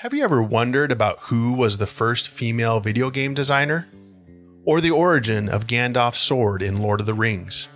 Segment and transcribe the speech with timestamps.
[0.00, 3.86] Have you ever wondered about who was the first female video game designer?
[4.64, 7.68] Or the origin of Gandalf's sword in Lord of the Rings?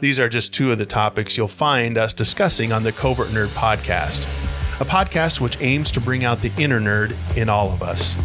[0.00, 3.46] These are just two of the topics you'll find us discussing on the Covert Nerd
[3.50, 4.26] podcast,
[4.80, 8.16] a podcast which aims to bring out the inner nerd in all of us,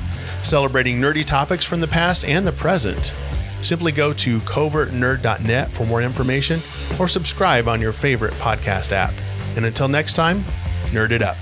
[0.41, 3.13] celebrating nerdy topics from the past and the present.
[3.61, 6.59] Simply go to covertnerd.net for more information
[6.99, 9.13] or subscribe on your favorite podcast app.
[9.55, 10.43] And until next time,
[10.91, 11.37] nerd it up.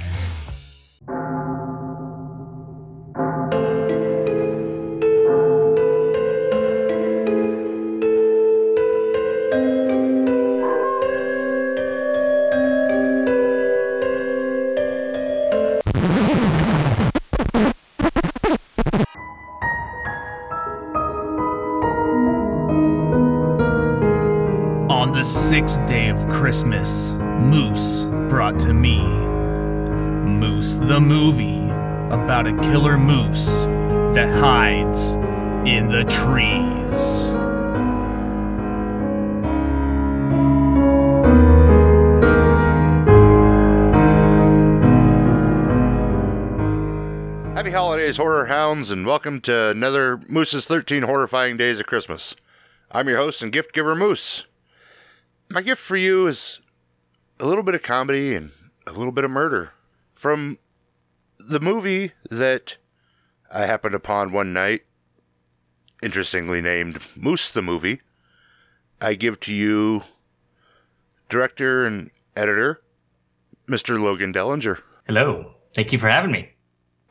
[48.86, 52.36] Hounds, and welcome to another Moose's 13 Horrifying Days of Christmas.
[52.92, 54.46] I'm your host and gift giver, Moose.
[55.50, 56.62] My gift for you is
[57.40, 58.52] a little bit of comedy and
[58.86, 59.72] a little bit of murder.
[60.14, 60.60] From
[61.40, 62.78] the movie that
[63.52, 64.84] I happened upon one night,
[66.04, 68.02] interestingly named Moose the Movie,
[69.02, 70.04] I give to you
[71.28, 72.84] director and editor,
[73.68, 74.00] Mr.
[74.00, 74.80] Logan Dellinger.
[75.08, 75.56] Hello.
[75.74, 76.52] Thank you for having me.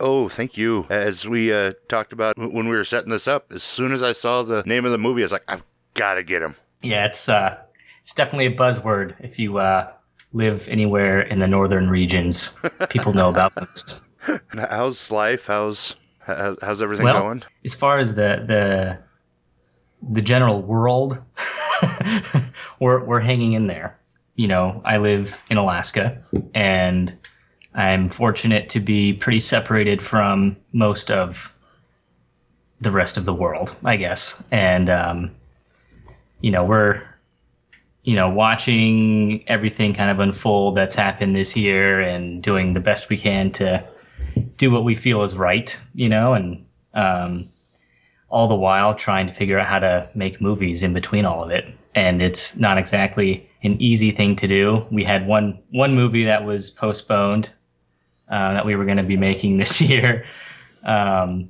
[0.00, 0.86] Oh, thank you.
[0.90, 4.12] As we uh, talked about when we were setting this up, as soon as I
[4.12, 5.62] saw the name of the movie, I was like, I've
[5.94, 6.56] got to get him.
[6.82, 7.56] Yeah, it's uh,
[8.02, 9.92] it's definitely a buzzword if you uh,
[10.32, 12.58] live anywhere in the northern regions.
[12.90, 14.00] People know about Moose.
[14.48, 15.46] How's life?
[15.46, 17.42] How's how's, how's everything Well, going?
[17.64, 18.98] as far as the the
[20.12, 21.22] the general world,
[22.80, 23.98] we're we're hanging in there.
[24.34, 26.20] You know, I live in Alaska,
[26.54, 27.16] and
[27.74, 31.52] I'm fortunate to be pretty separated from most of
[32.80, 34.42] the rest of the world, I guess.
[34.50, 35.34] And um,
[36.40, 37.02] you know, we're
[38.04, 43.08] you know watching everything kind of unfold that's happened this year and doing the best
[43.08, 43.84] we can to
[44.56, 46.64] do what we feel is right, you know, and
[46.94, 47.48] um,
[48.28, 51.50] all the while trying to figure out how to make movies in between all of
[51.50, 51.64] it.
[51.96, 54.86] And it's not exactly an easy thing to do.
[54.92, 57.50] We had one one movie that was postponed
[58.34, 60.24] uh, that we were going to be making this year,
[60.84, 61.48] um,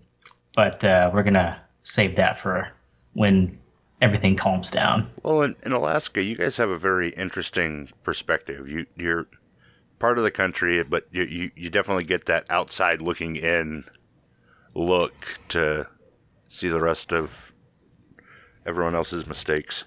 [0.55, 2.69] but uh, we're gonna save that for
[3.15, 3.59] when
[4.03, 5.09] everything calms down.
[5.23, 8.69] Well, in, in Alaska, you guys have a very interesting perspective.
[8.69, 9.27] You you're
[9.99, 13.85] part of the country, but you, you you definitely get that outside looking in
[14.75, 15.15] look
[15.49, 15.89] to
[16.49, 17.55] see the rest of
[18.67, 19.85] everyone else's mistakes.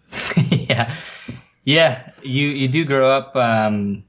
[0.50, 0.96] yeah,
[1.64, 2.10] yeah.
[2.22, 3.36] You you do grow up.
[3.36, 4.05] Um,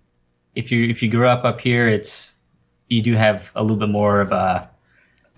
[0.57, 2.33] if you if you grew up up here, it's
[2.89, 4.69] you do have a little bit more of a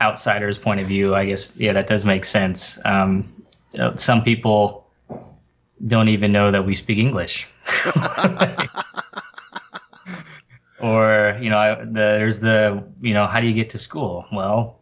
[0.01, 1.13] outsider's point of view.
[1.13, 2.79] I guess yeah, that does make sense.
[2.85, 3.33] Um,
[3.97, 4.87] some people
[5.87, 7.47] don't even know that we speak English.
[10.81, 14.25] or you know, I, the, there's the you know, how do you get to school?
[14.31, 14.79] Well,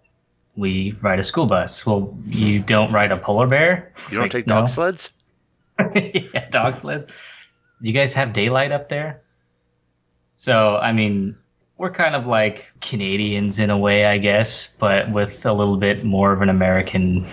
[0.55, 1.85] we ride a school bus.
[1.85, 3.93] Well, you don't ride a polar bear.
[4.09, 4.61] You don't Like, take no.
[4.61, 5.09] dog sleds?
[5.95, 7.05] yeah, dog sleds.
[7.05, 9.21] Do you guys have daylight up there?
[10.37, 11.35] So, I mean,
[11.77, 16.03] we're kind of like Canadians in a way, I guess, but with a little bit
[16.03, 17.25] more of an American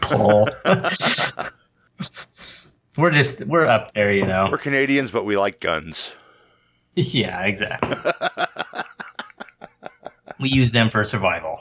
[0.00, 0.48] pull.
[2.96, 4.48] we're just we're up there, you know.
[4.50, 6.12] We're Canadians, but we like guns.
[6.94, 7.94] Yeah, exactly.
[10.40, 11.60] we use them for survival.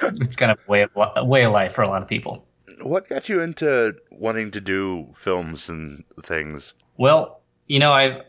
[0.00, 2.46] It's kind of a way of a way of life for a lot of people.
[2.80, 6.74] What got you into wanting to do films and things?
[6.98, 8.22] Well, you know, I've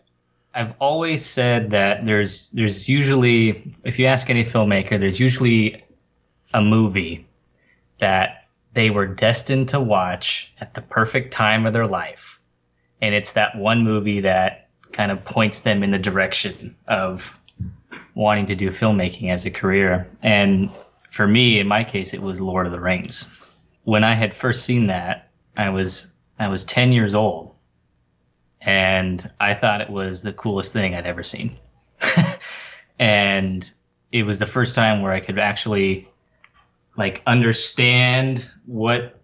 [0.54, 5.84] I've always said that there's there's usually if you ask any filmmaker, there's usually
[6.54, 7.28] a movie
[8.00, 12.40] that they were destined to watch at the perfect time of their life.
[13.02, 17.40] And it's that one movie that kind of points them in the direction of
[18.16, 20.08] wanting to do filmmaking as a career.
[20.24, 20.70] And
[21.12, 23.30] for me, in my case, it was Lord of the Rings.
[23.84, 27.54] When I had first seen that, I was I was 10 years old
[28.62, 31.58] and I thought it was the coolest thing I'd ever seen.
[33.00, 33.70] and
[34.12, 36.08] it was the first time where I could actually
[36.98, 39.20] like understand what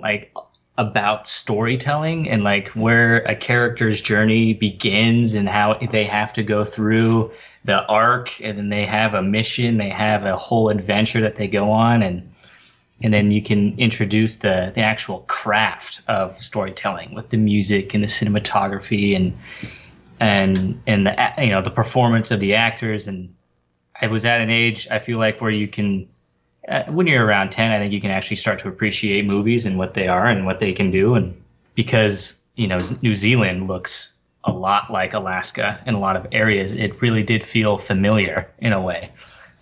[0.00, 0.32] like
[0.78, 6.64] about storytelling and like where a character's journey begins and how they have to go
[6.64, 7.32] through
[7.64, 11.48] the arc and then they have a mission they have a whole adventure that they
[11.48, 12.30] go on and
[13.02, 18.02] and then you can introduce the the actual craft of storytelling with the music and
[18.02, 19.36] the cinematography and
[20.18, 23.06] and and the you know the performance of the actors.
[23.06, 23.34] And
[24.00, 26.08] I was at an age I feel like where you can
[26.68, 29.78] uh, when you're around 10 I think you can actually start to appreciate movies and
[29.78, 31.14] what they are and what they can do.
[31.14, 31.40] And
[31.74, 36.72] because you know New Zealand looks a lot like Alaska in a lot of areas
[36.72, 39.10] it really did feel familiar in a way.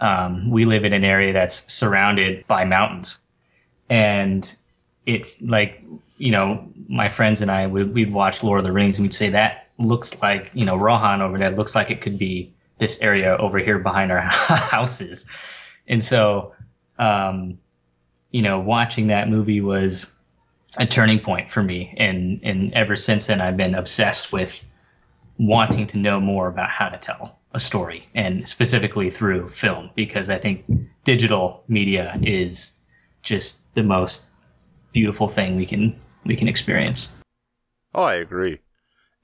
[0.00, 3.22] Um, we live in an area that's surrounded by mountains
[3.88, 4.54] and
[5.06, 5.82] it like
[6.19, 9.14] you know my friends and I would we'd watch Lord of the Rings and we'd
[9.14, 13.00] say that looks like you know Rohan over there looks like it could be this
[13.00, 15.26] area over here behind our houses.
[15.88, 16.54] And so
[16.98, 17.58] um,
[18.31, 20.14] you know watching that movie was
[20.76, 21.94] a turning point for me.
[21.96, 24.64] And and ever since then I've been obsessed with
[25.38, 30.28] wanting to know more about how to tell a story and specifically through film because
[30.31, 30.64] I think
[31.04, 32.72] digital media is
[33.24, 34.28] just the most
[34.92, 37.14] beautiful thing we can we can experience.
[37.94, 38.60] Oh, I agree.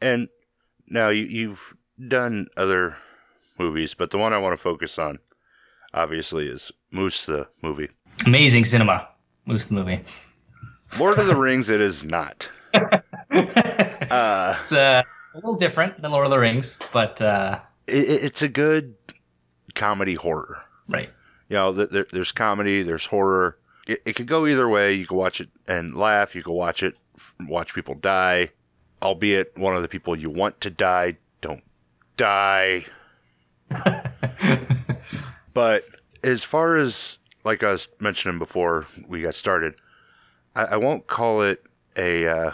[0.01, 0.29] And
[0.89, 1.75] now you, you've
[2.09, 2.97] done other
[3.59, 5.19] movies, but the one I want to focus on,
[5.95, 7.89] obviously, is Moose the movie.
[8.27, 9.09] Amazing cinema,
[9.47, 10.01] Moose the movie.
[10.99, 12.51] Lord of the Rings, it is not.
[12.75, 12.99] uh,
[13.31, 15.03] it's uh,
[15.35, 18.95] a little different than Lord of the Rings, but uh, it, it's a good
[19.75, 20.63] comedy horror.
[20.89, 21.11] Right.
[21.49, 23.59] You know, there, there's comedy, there's horror.
[23.87, 24.95] It, it could go either way.
[24.95, 26.35] You can watch it and laugh.
[26.35, 26.97] You can watch it,
[27.41, 28.51] watch people die,
[29.03, 31.63] albeit one of the people you want to die don't
[32.17, 32.87] die.
[35.55, 35.85] but
[36.23, 39.75] as far as like I was mentioning before we got started,
[40.55, 41.63] I, I won't call it
[41.97, 42.53] a uh,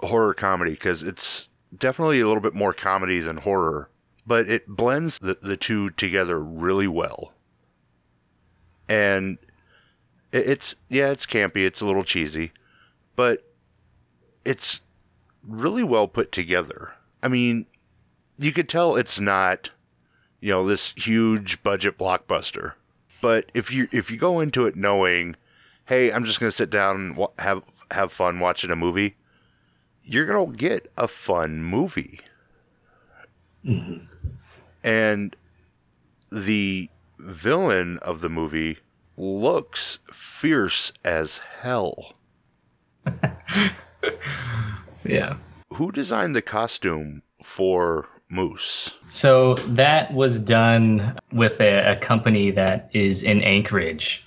[0.00, 3.90] horror comedy because it's definitely a little bit more comedy than horror,
[4.26, 7.32] but it blends the, the two together really well.
[8.88, 9.38] And
[10.32, 12.52] it, it's, yeah, it's campy, it's a little cheesy,
[13.16, 13.44] but
[14.44, 14.80] it's
[15.46, 16.92] really well put together.
[17.22, 17.66] I mean,
[18.38, 19.70] you could tell it's not,
[20.40, 22.72] you know, this huge budget blockbuster.
[23.20, 25.36] But if you if you go into it knowing,
[25.84, 29.16] hey, I'm just gonna sit down and have have fun watching a movie,
[30.02, 32.20] you're gonna get a fun movie.
[33.64, 34.06] Mm-hmm.
[34.82, 35.36] And
[36.32, 36.88] the
[37.18, 38.78] villain of the movie
[39.20, 42.14] looks fierce as hell.
[45.04, 45.36] yeah.
[45.74, 48.94] Who designed the costume for Moose?
[49.08, 54.24] So that was done with a, a company that is in Anchorage,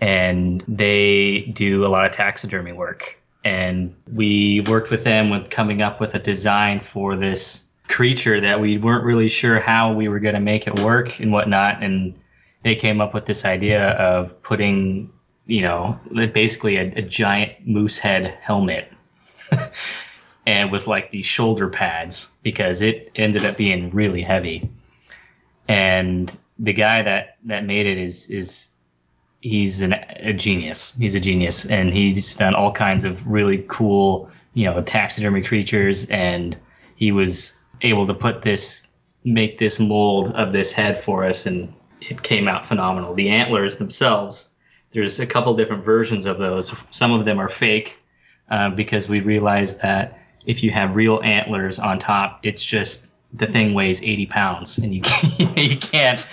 [0.00, 3.18] and they do a lot of taxidermy work.
[3.44, 8.60] And we worked with them with coming up with a design for this creature that
[8.60, 11.82] we weren't really sure how we were going to make it work and whatnot.
[11.82, 12.18] And
[12.64, 15.12] they came up with this idea of putting,
[15.46, 16.00] you know,
[16.32, 18.90] basically a, a giant moose head helmet
[20.46, 24.68] and with like these shoulder pads because it ended up being really heavy.
[25.68, 28.70] And the guy that that made it is is
[29.40, 30.94] he's an, a genius.
[30.98, 36.08] He's a genius, and he's done all kinds of really cool, you know, taxidermy creatures.
[36.10, 36.56] And
[36.96, 38.86] he was able to put this,
[39.24, 41.72] make this mold of this head for us, and
[42.08, 43.14] it came out phenomenal.
[43.14, 44.50] The antlers themselves,
[44.92, 46.74] there's a couple different versions of those.
[46.90, 47.96] Some of them are fake
[48.50, 53.46] uh, because we realized that if you have real antlers on top, it's just the
[53.46, 56.26] thing weighs 80 pounds, and you can't, you can't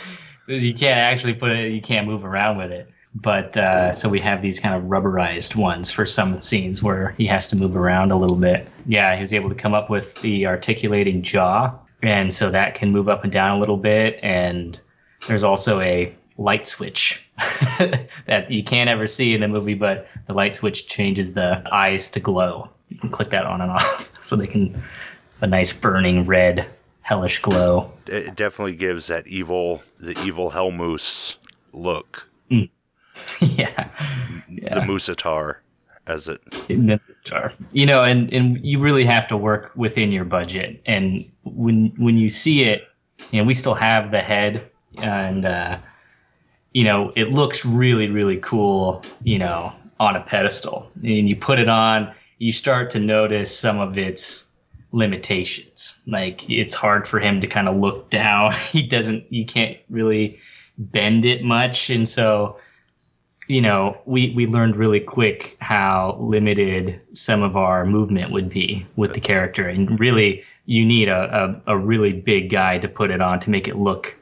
[0.48, 2.90] you can't actually put it you can't move around with it.
[3.14, 7.26] But uh, so we have these kind of rubberized ones for some scenes where he
[7.28, 8.68] has to move around a little bit.
[8.86, 12.92] Yeah, he was able to come up with the articulating jaw, and so that can
[12.92, 14.18] move up and down a little bit.
[14.24, 14.80] And
[15.28, 17.24] there's also a light switch
[18.28, 22.10] that you can't ever see in the movie, but the light switch changes the eyes
[22.12, 22.70] to glow.
[22.90, 24.82] You can click that on and off, so they can
[25.42, 26.68] a nice burning red,
[27.02, 27.92] hellish glow.
[28.08, 31.38] It definitely gives that evil, the evil hell moose
[31.74, 32.28] look.
[32.50, 32.64] Hmm.
[33.42, 33.90] yeah,
[34.48, 35.58] The Moosatar,
[36.08, 36.42] as it.
[37.72, 40.82] You know, and and you really have to work within your budget.
[40.86, 42.88] And when when you see it,
[43.32, 45.78] you know, we still have the head, and uh,
[46.74, 49.04] you know, it looks really really cool.
[49.24, 53.80] You know, on a pedestal, and you put it on, you start to notice some
[53.80, 54.48] of its
[54.92, 56.02] limitations.
[56.08, 58.54] Like it's hard for him to kind of look down.
[58.72, 59.32] He doesn't.
[59.32, 60.40] You can't really
[60.78, 62.58] bend it much, and so
[63.52, 68.86] you know, we, we learned really quick how limited some of our movement would be
[68.96, 69.68] with the character.
[69.68, 73.50] And really, you need a, a, a really big guy to put it on to
[73.50, 74.16] make it look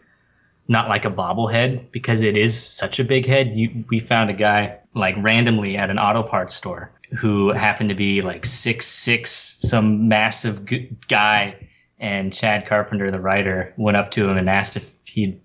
[0.70, 3.56] not like a bobblehead because it is such a big head.
[3.56, 7.96] You, we found a guy like randomly at an auto parts store who happened to
[7.96, 11.68] be like six six, some massive g- guy.
[12.00, 15.42] And Chad Carpenter, the writer, went up to him and asked if he'd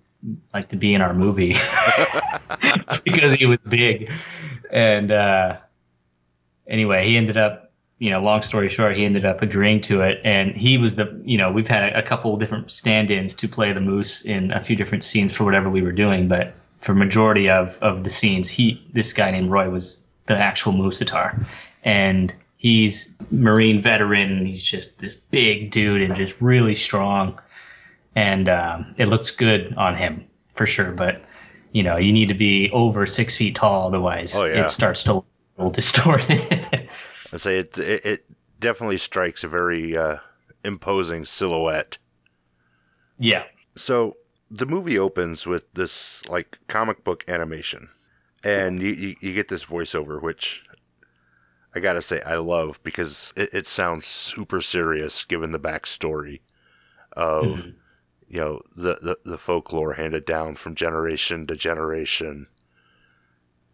[0.53, 1.53] like to be in our movie
[3.03, 4.09] because he was big.
[4.71, 5.57] And uh,
[6.67, 7.64] anyway, he ended up,
[7.99, 10.19] you know, long story short, he ended up agreeing to it.
[10.25, 13.47] And he was the, you know, we've had a, a couple of different stand-ins to
[13.47, 16.93] play the moose in a few different scenes for whatever we were doing, but for
[16.93, 21.45] majority of of the scenes, he this guy named Roy was the actual Mooseatar,
[21.83, 24.45] and he's Marine veteran.
[24.45, 27.39] He's just this big dude and just really strong,
[28.15, 30.91] and um, it looks good on him for sure.
[30.91, 31.23] But
[31.71, 34.65] you know, you need to be over six feet tall, otherwise Oh, yeah.
[34.65, 35.23] it starts to
[35.57, 36.67] look distorted.
[37.35, 38.05] I say it, it.
[38.05, 38.25] It
[38.59, 40.17] definitely strikes a very uh,
[40.63, 41.97] imposing silhouette.
[43.19, 43.43] yeah,
[43.75, 44.17] So
[44.49, 47.89] the movie opens with this like comic book animation,
[48.43, 50.63] and you you, you get this voiceover, which
[51.75, 56.41] I gotta say I love because it, it sounds super serious given the backstory
[57.13, 57.75] of Mhm.
[58.27, 62.47] you know the, the the folklore handed down from generation to generation,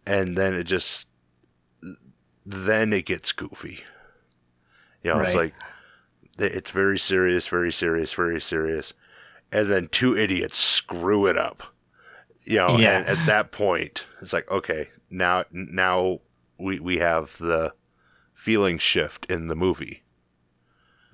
[0.06, 1.06] and then it just
[2.44, 3.80] then it gets goofy.
[5.02, 5.54] You know, it's like
[6.38, 8.94] it's very serious, very serious, very serious
[9.52, 11.62] and then two idiots screw it up.
[12.44, 12.98] You know, Yeah.
[12.98, 16.20] and at that point, it's like, okay, now now
[16.58, 17.74] we we have the
[18.34, 20.02] feeling shift in the movie.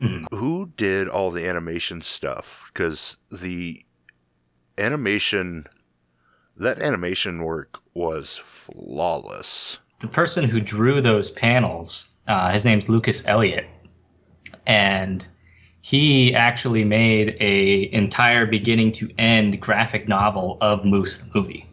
[0.01, 0.27] Mhm.
[0.31, 2.71] Who did all the animation stuff?
[2.73, 3.85] Because the
[4.79, 5.67] animation,
[6.57, 9.81] that animation work was flawless.
[10.01, 13.67] The person who drew those panels, uh, his name's Lucas Elliott,
[14.67, 15.27] and
[15.81, 21.69] he actually made a entire beginning to end graphic novel of Moose the movie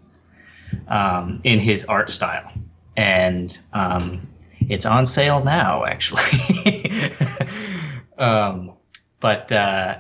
[0.87, 2.51] um, in his art style,
[2.97, 4.27] and um,
[4.69, 6.91] it's on sale now actually.
[8.17, 8.71] um,
[9.19, 9.97] but uh,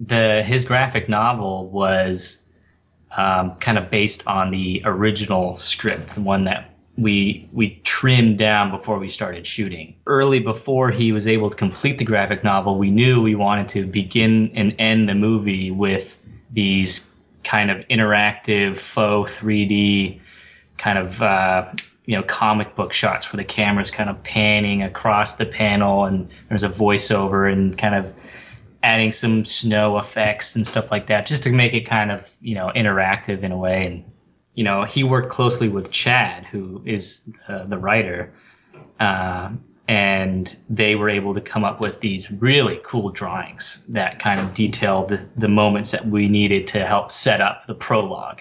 [0.00, 2.44] the his graphic novel was
[3.16, 8.70] um, kind of based on the original script, the one that we we trimmed down
[8.70, 9.94] before we started shooting.
[10.06, 13.86] Early before he was able to complete the graphic novel, we knew we wanted to
[13.86, 16.18] begin and end the movie with
[16.52, 17.10] these
[17.44, 20.20] kind of interactive faux 3D
[20.78, 21.70] kind of uh,
[22.06, 26.28] you know comic book shots where the camera's kind of panning across the panel and
[26.48, 28.14] there's a voiceover and kind of
[28.82, 32.54] adding some snow effects and stuff like that just to make it kind of you
[32.54, 34.04] know interactive in a way and
[34.56, 38.32] you know he worked closely with chad who is uh, the writer
[38.98, 39.50] uh,
[39.88, 44.52] and they were able to come up with these really cool drawings that kind of
[44.52, 48.40] detail the, the moments that we needed to help set up the prologue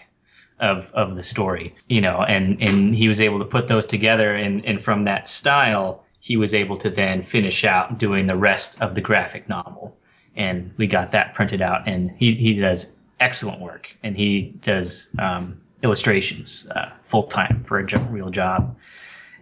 [0.59, 4.33] of, of the story you know and and he was able to put those together
[4.33, 8.81] and and from that style he was able to then finish out doing the rest
[8.81, 9.95] of the graphic novel.
[10.35, 15.09] And we got that printed out and he, he does excellent work and he does
[15.19, 18.75] um, illustrations uh, full time for a jo- real job.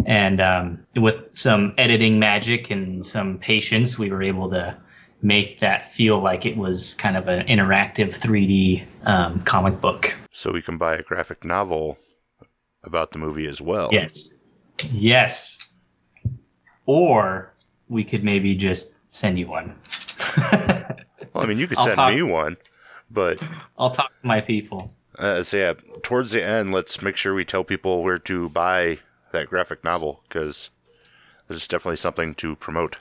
[0.06, 4.76] And um, with some editing magic and some patience we were able to
[5.22, 10.14] make that feel like it was kind of an interactive 3d um, comic book.
[10.32, 11.98] So we can buy a graphic novel
[12.84, 13.90] about the movie as well.
[13.92, 14.36] yes.
[14.92, 15.70] Yes.
[16.86, 17.54] Or
[17.88, 19.76] we could maybe just send you one.
[21.34, 22.58] Well, I mean, you could I'll send talk- me one,
[23.10, 23.42] but
[23.78, 27.46] i'll talk to my people uh, so yeah, towards the end, let's make sure we
[27.46, 29.00] tell people where to buy
[29.32, 30.70] that graphic novel because
[31.48, 32.98] there's definitely something to promote.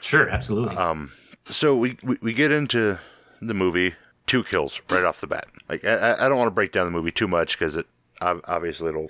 [0.00, 1.12] sure absolutely Um,
[1.46, 2.98] so we, we we get into
[3.40, 3.94] the movie,
[4.26, 5.46] two kills right off the bat.
[5.68, 7.86] Like I, I- I don't want to break down the movie too much because it
[8.20, 9.08] obviously it'll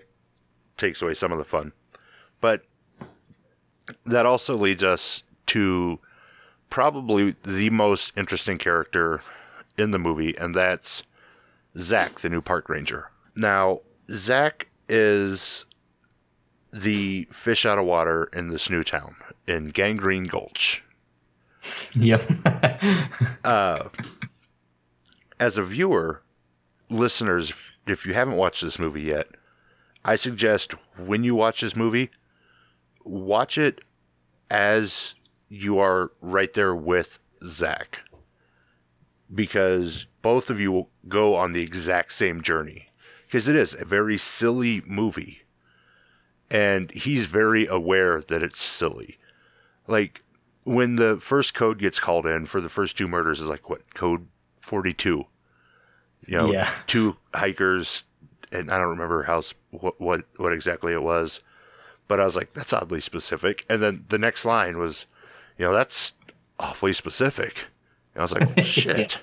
[0.76, 1.73] takes away some of the fun,
[2.40, 2.62] but
[4.07, 5.99] that also leads us to
[6.71, 9.21] probably the most interesting character
[9.76, 11.02] in the movie, and that's
[11.79, 13.11] Zach, the new park ranger.
[13.37, 15.65] Now, Zach is
[16.73, 20.83] the fish out of water in this new town in Gangrene Gulch.
[21.95, 22.23] Yep.
[23.45, 23.89] Uh,
[25.39, 26.23] as a viewer,
[26.89, 29.29] listeners, if- if you haven't watched this movie yet,
[30.05, 32.11] I suggest when you watch this movie,
[33.05, 33.81] watch it
[34.50, 35.15] as
[35.49, 38.00] you are right there with Zach.
[39.35, 42.89] Because both of you will go on the exact same journey
[43.27, 45.43] because it is a very silly movie,
[46.50, 49.19] and he's very aware that it's silly.
[49.87, 50.23] Like
[50.65, 53.95] when the first code gets called in for the first two murders is like what
[53.95, 54.27] code
[54.61, 55.27] forty two.
[56.27, 56.71] You know, Yeah.
[56.87, 58.05] two hikers,
[58.53, 61.41] and I don't remember how what what what exactly it was,
[62.09, 63.65] but I was like, that's oddly specific.
[63.69, 65.07] And then the next line was,
[65.57, 66.12] you know, that's
[66.59, 67.67] awfully specific.
[68.15, 69.21] And I was like, oh, shit.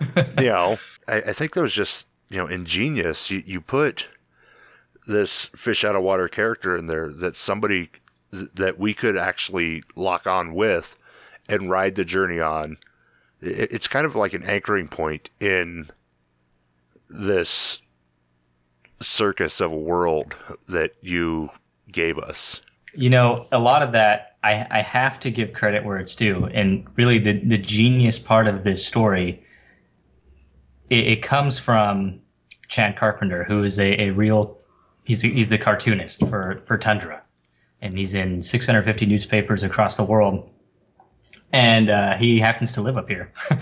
[0.38, 3.30] you know, I, I think that was just you know ingenious.
[3.30, 4.06] You you put
[5.06, 7.90] this fish out of water character in there that somebody
[8.32, 10.96] th- that we could actually lock on with
[11.48, 12.78] and ride the journey on.
[13.40, 15.90] It, it's kind of like an anchoring point in
[17.08, 17.80] this
[19.00, 20.34] circus of a world
[20.68, 21.50] that you
[21.90, 22.60] gave us.
[22.94, 26.46] You know, a lot of that I, I have to give credit where it's due,
[26.46, 29.42] and really the the genius part of this story.
[30.90, 32.20] It, it comes from
[32.68, 34.58] Chad Carpenter, who is a, a real
[35.04, 37.22] he's he's the cartoonist for for Tundra,
[37.80, 40.50] and he's in 650 newspapers across the world,
[41.52, 43.32] and uh, he happens to live up here.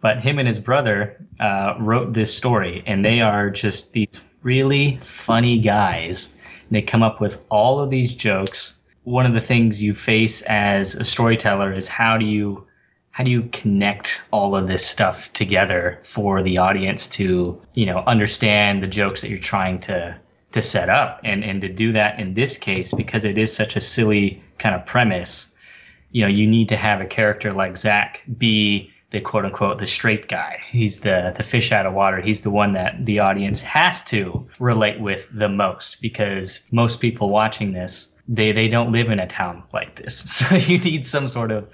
[0.00, 4.98] but him and his brother uh, wrote this story, and they are just these really
[5.02, 6.34] funny guys.
[6.70, 8.80] They come up with all of these jokes.
[9.04, 12.66] One of the things you face as a storyteller is how do you
[13.16, 18.00] how do you connect all of this stuff together for the audience to you know
[18.06, 20.14] understand the jokes that you're trying to
[20.52, 23.74] to set up and and to do that in this case because it is such
[23.74, 25.50] a silly kind of premise?
[26.10, 29.86] You know you need to have a character like zach be the quote unquote the
[29.86, 30.60] straight guy.
[30.70, 32.20] He's the the fish out of water.
[32.20, 37.30] He's the one that the audience has to relate with the most because most people
[37.30, 40.14] watching this they they don't live in a town like this.
[40.48, 41.66] So you need some sort of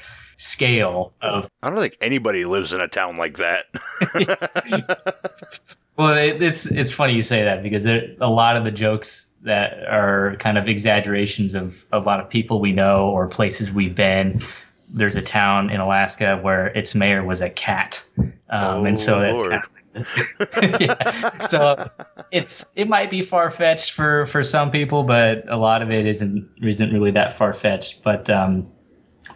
[0.43, 3.67] scale of I don't think anybody lives in a town like that.
[5.97, 9.31] Well, it, it's it's funny you say that because there, a lot of the jokes
[9.43, 13.95] that are kind of exaggerations of a lot of people we know or places we've
[13.95, 14.41] been.
[14.89, 18.03] There's a town in Alaska where its mayor was a cat,
[18.49, 20.07] um, and so Oh, that's kind
[20.75, 21.47] of, yeah.
[21.47, 21.91] So
[22.31, 26.07] it's it might be far fetched for for some people, but a lot of it
[26.07, 28.03] isn't isn't really that far fetched.
[28.03, 28.67] But um,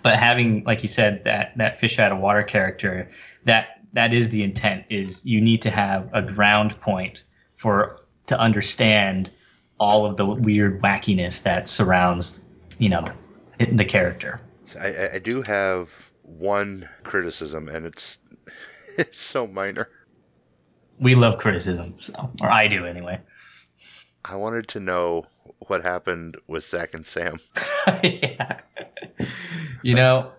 [0.03, 3.11] but having like you said that that fish out of water character
[3.45, 7.23] that that is the intent is you need to have a ground point
[7.55, 9.31] for to understand
[9.79, 12.43] all of the weird wackiness that surrounds
[12.79, 13.05] you know
[13.59, 14.41] the, the character
[14.81, 15.91] I, I- do have
[16.23, 18.19] one criticism, and it's
[18.99, 19.89] it's so minor.
[20.99, 23.21] we love criticism so or i do anyway
[24.29, 25.27] I wanted to know
[25.69, 27.39] what happened with Zach and Sam.
[28.03, 28.59] yeah.
[29.83, 30.33] You know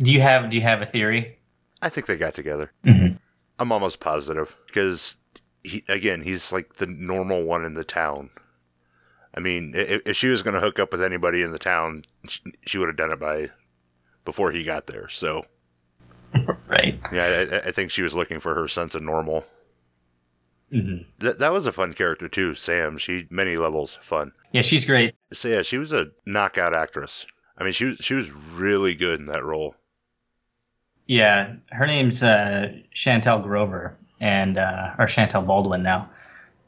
[0.00, 1.38] do you have do you have a theory
[1.82, 2.72] I think they got together.
[2.86, 3.18] Mhm.
[3.58, 5.16] I'm almost positive because
[5.62, 8.30] he again he's like the normal one in the town.
[9.34, 12.04] I mean, if, if she was going to hook up with anybody in the town,
[12.26, 13.50] she, she would have done it by
[14.24, 15.08] before he got there.
[15.10, 15.44] So
[16.66, 19.44] right yeah, I, I think she was looking for her sense of normal.
[20.72, 22.96] hmm That that was a fun character too, Sam.
[22.96, 24.32] She many levels fun.
[24.52, 27.26] yeah she's great So yeah, she was a knockout actress.
[27.58, 29.74] I mean, she was she was really good in that role.
[31.06, 36.10] Yeah, her name's uh, Chantel Grover, and uh, or Chantel Baldwin now,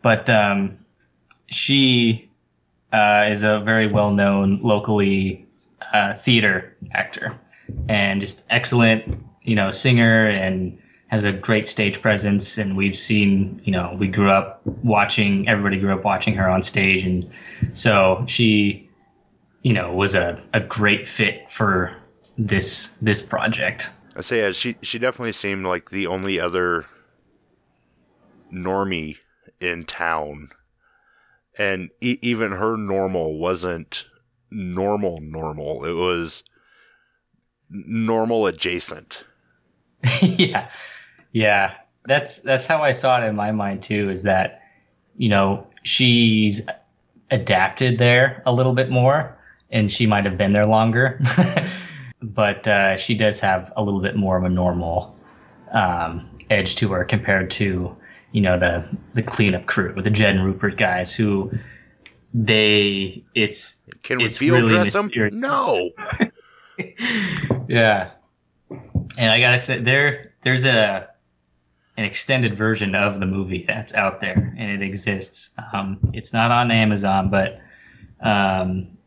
[0.03, 0.79] but um,
[1.49, 2.31] she
[2.93, 5.47] uh, is a very well-known locally
[5.93, 7.39] uh, theater actor,
[7.89, 12.59] and just excellent, you know, singer, and has a great stage presence.
[12.59, 16.63] And we've seen, you know, we grew up watching, everybody grew up watching her on
[16.63, 17.29] stage, and
[17.73, 18.88] so she,
[19.63, 21.95] you know, was a, a great fit for
[22.37, 23.91] this this project.
[24.17, 26.87] I say yeah, she she definitely seemed like the only other
[28.53, 29.17] normie
[29.61, 30.51] in town,
[31.57, 34.07] and e- even her normal wasn't
[34.51, 35.85] normal normal.
[35.85, 36.45] It was
[37.71, 39.25] normal adjacent.
[40.23, 40.71] yeah
[41.33, 41.75] yeah
[42.07, 44.63] that's that's how i saw it in my mind too is that
[45.17, 46.67] you know she's
[47.31, 49.38] adapted there a little bit more
[49.71, 51.21] and she might have been there longer
[52.23, 55.17] but uh, she does have a little bit more of a normal
[55.73, 57.95] um, edge to her compared to
[58.33, 61.51] you know the the cleanup crew with the jed and rupert guys who
[62.35, 65.11] they it's Can we It's field really dress them?
[65.33, 65.91] No.
[67.69, 68.11] yeah
[69.17, 71.09] and i gotta say there there's a
[71.97, 76.51] an extended version of the movie that's out there and it exists um, it's not
[76.51, 77.61] on amazon but
[78.21, 78.98] um,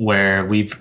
[0.00, 0.78] where we've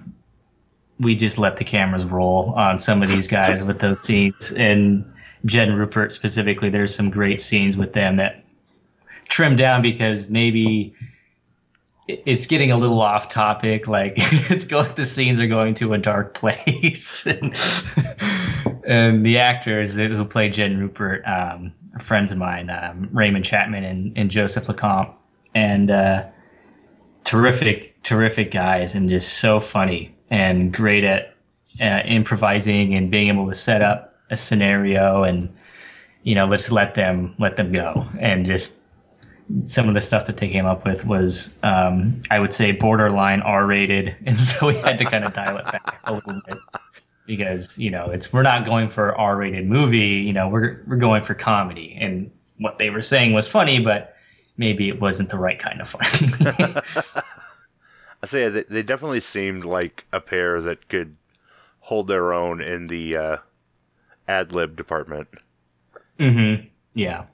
[1.00, 5.06] we just let the cameras roll on some of these guys with those scenes and
[5.46, 8.44] Jen Rupert specifically there's some great scenes with them that
[9.28, 10.96] trimmed down because maybe
[12.08, 13.88] it's getting a little off topic.
[13.88, 17.56] Like it's going, the scenes are going to a dark place, and,
[18.86, 23.84] and the actors that, who play Jen Rupert, um, friends of mine, um, Raymond Chapman
[23.84, 25.14] and, and Joseph Lecomte,
[25.54, 26.26] and uh,
[27.30, 31.36] terrific, terrific guys, and just so funny and great at
[31.80, 35.56] uh, improvising and being able to set up a scenario and
[36.24, 38.04] you know let's let them let them go.
[38.20, 38.80] And just
[39.68, 43.42] some of the stuff that they came up with was um, i would say borderline
[43.42, 44.16] r-rated.
[44.26, 46.58] And so we had to kind of dial it back a little bit
[47.28, 50.24] because you know it's we're not going for r-rated movie.
[50.26, 51.96] You know we're we're going for comedy.
[52.02, 54.09] And what they were saying was funny but
[54.60, 56.30] maybe it wasn't the right kind of funny
[58.24, 61.18] I say they, they definitely seemed like a pair that could
[61.82, 63.38] hold their own in the uh,
[64.28, 65.30] ad lib department.
[66.20, 67.26] mm-hmm yeah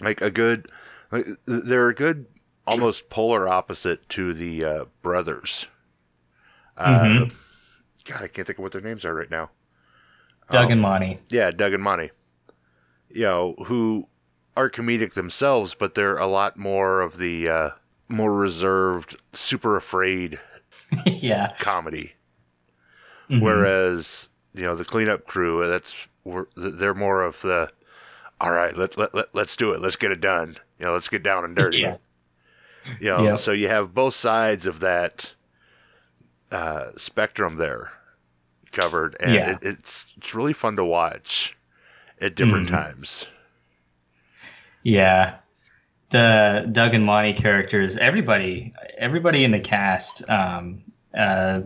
[0.00, 0.70] Like a good,
[1.12, 2.26] like, they're a good,
[2.66, 5.66] almost polar opposite to the uh, brothers.
[6.76, 7.32] Uh, Mhm.
[8.04, 9.50] God, I can't think of what their names are right now.
[10.50, 12.10] doug Um, and monty Yeah, Doug and Monty.
[13.10, 14.08] You know, who
[14.58, 17.70] are comedic themselves, but they're a lot more of the uh,
[18.08, 20.40] more reserved, super afraid
[21.06, 22.12] yeah comedy.
[23.30, 23.40] Mhm.
[23.40, 25.94] Whereas, you know, the cleanup crew, that's
[26.56, 27.70] they're more of the,
[28.40, 29.80] all right, let, let, let, let's do it.
[29.80, 30.56] Let's get it done.
[30.78, 31.78] You know, let's get down and dirty.
[31.80, 31.96] Yeah.
[33.00, 35.34] You know, so you have both sides of that
[36.50, 37.90] uh, spectrum there
[38.72, 39.16] covered.
[39.20, 39.50] And Yeah.
[39.52, 41.56] it, it's, it's really fun to watch
[42.20, 42.72] at different Mhm.
[42.72, 43.26] times.
[44.88, 45.36] Yeah,
[46.08, 50.82] the Doug and Monty characters, everybody, everybody in the cast, um,
[51.14, 51.60] uh,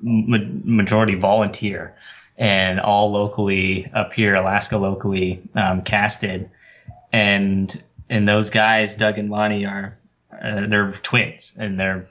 [0.00, 1.96] ma- majority volunteer,
[2.38, 6.48] and all locally up here, Alaska locally um, casted,
[7.12, 9.98] and and those guys, Doug and Monty, are
[10.40, 12.06] uh, they're twins, and they're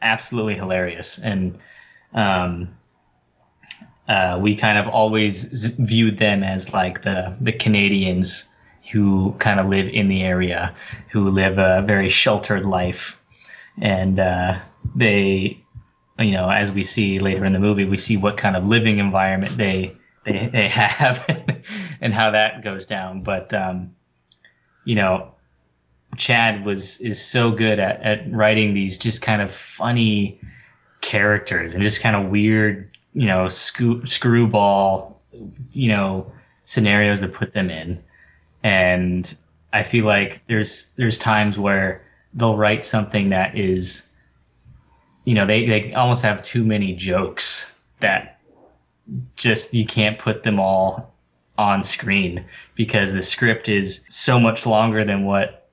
[0.00, 1.58] absolutely hilarious, and
[2.14, 2.68] um,
[4.08, 8.49] uh, we kind of always viewed them as like the the Canadians
[8.90, 10.74] who kind of live in the area,
[11.10, 13.20] who live a very sheltered life,
[13.80, 14.58] and uh,
[14.94, 15.62] they,
[16.18, 18.98] you know, as we see later in the movie, we see what kind of living
[18.98, 21.24] environment they they, they have
[22.00, 23.22] and how that goes down.
[23.22, 23.94] But um,
[24.84, 25.34] you know,
[26.16, 30.40] Chad was is so good at, at writing these just kind of funny
[31.00, 35.20] characters and just kind of weird, you know, screw, screwball,
[35.72, 36.30] you know,
[36.64, 38.02] scenarios to put them in.
[38.62, 39.36] And
[39.72, 42.02] I feel like there's there's times where
[42.34, 44.08] they'll write something that is,
[45.24, 48.40] you know, they, they almost have too many jokes that
[49.36, 51.12] just you can't put them all
[51.58, 52.44] on screen
[52.74, 55.68] because the script is so much longer than what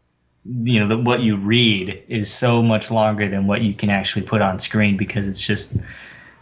[0.63, 4.25] you know the, what you read is so much longer than what you can actually
[4.25, 5.77] put on screen because it's just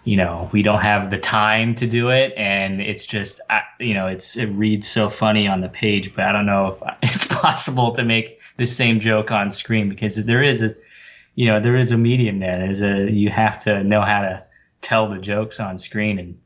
[0.05, 2.33] you know we don't have the time to do it.
[2.37, 3.41] And it's just
[3.79, 6.93] you know it's it reads so funny on the page but i don't know if
[7.15, 10.75] it's possible to make the same joke on screen because there is a
[11.35, 12.57] you know there is a medium there.
[12.57, 14.43] There's a you have to know how to
[14.81, 16.17] tell the jokes on screen.
[16.17, 16.39] And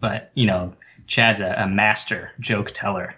[0.00, 0.74] but you know
[1.06, 3.14] chad's a, a master joke teller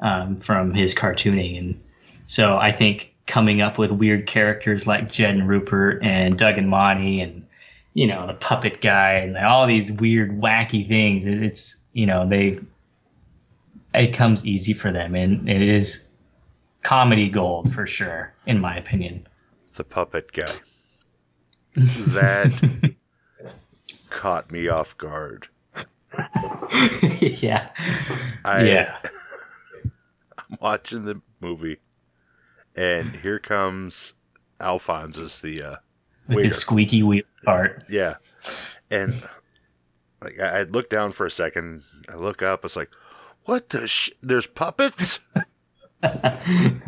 [0.00, 1.58] um, from his cartooning.
[1.58, 1.82] And
[2.26, 6.68] so I think coming up with weird characters like Jed and Rupert and Doug and
[6.68, 7.43] Monty and
[7.94, 11.26] you know the puppet guy and all these weird wacky things.
[11.26, 12.58] It- it's you know they
[13.94, 15.14] it comes easy for them.
[15.14, 16.08] And it is
[16.82, 19.26] comedy gold for sure in my opinion.
[19.76, 20.52] The puppet guy.
[21.76, 22.94] That
[24.10, 25.48] caught me off guard.
[27.20, 27.68] yeah.
[28.44, 28.98] I, yeah.
[30.38, 31.78] I'm watching the movie,
[32.76, 34.14] and here comes
[34.60, 35.76] Alphonse as the uh,
[36.28, 38.16] with his squeaky wheel part Yeah,
[38.90, 39.14] and
[40.22, 41.82] like I, I look down for a second.
[42.08, 42.64] I look up.
[42.64, 42.90] It's like,
[43.44, 44.10] what the sh?
[44.22, 45.20] There's puppets,
[46.02, 46.82] and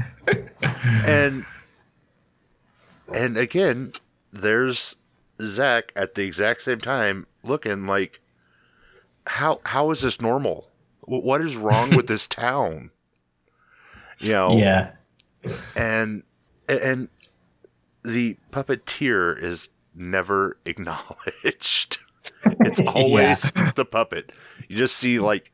[3.12, 3.92] and again,
[4.32, 4.96] there's
[5.40, 8.20] Zach at the exact same time, looking like,
[9.26, 10.68] how how is this normal?
[11.02, 12.90] What is wrong with this town?
[14.18, 14.92] You know, yeah
[15.74, 16.22] and
[16.68, 17.08] and
[18.06, 21.98] the puppeteer is never acknowledged.
[22.64, 24.32] It's always the puppet.
[24.68, 25.52] You just see like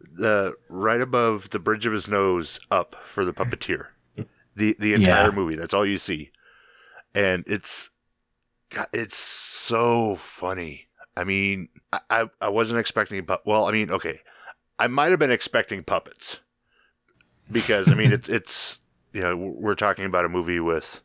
[0.00, 3.86] the right above the bridge of his nose up for the puppeteer.
[4.56, 5.30] The the entire Yeah.
[5.30, 5.54] movie.
[5.56, 6.30] That's all you see,
[7.14, 7.90] and it's
[8.70, 10.88] God, it's so funny.
[11.16, 14.20] I mean, I I, I wasn't expecting, but well, I mean, okay,
[14.78, 16.40] I might have been expecting puppets
[17.50, 18.78] because I mean it's it's
[19.12, 21.00] you know, we're talking about a movie with,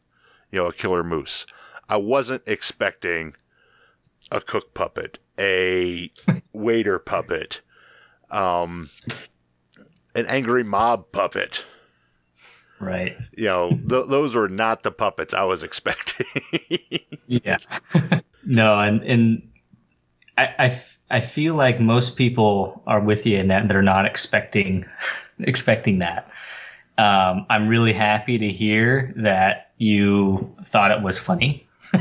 [0.56, 1.46] you know, a killer moose.
[1.90, 3.36] I wasn't expecting
[4.32, 6.10] a cook puppet, a
[6.54, 7.60] waiter puppet,
[8.32, 8.90] um,
[10.16, 11.66] an angry mob puppet.
[12.80, 13.18] Right.
[13.36, 16.26] You know, th- those were not the puppets I was expecting.
[17.28, 17.58] Yeah.
[18.46, 19.50] no, and and
[20.38, 24.86] I, I I feel like most people are with you in that they're not expecting
[25.40, 26.30] expecting that.
[26.98, 31.68] Um, I'm really happy to hear that you thought it was funny.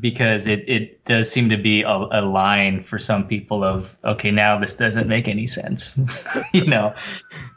[0.00, 4.30] because it, it does seem to be a, a line for some people of okay
[4.30, 5.98] now this doesn't make any sense
[6.52, 6.94] you know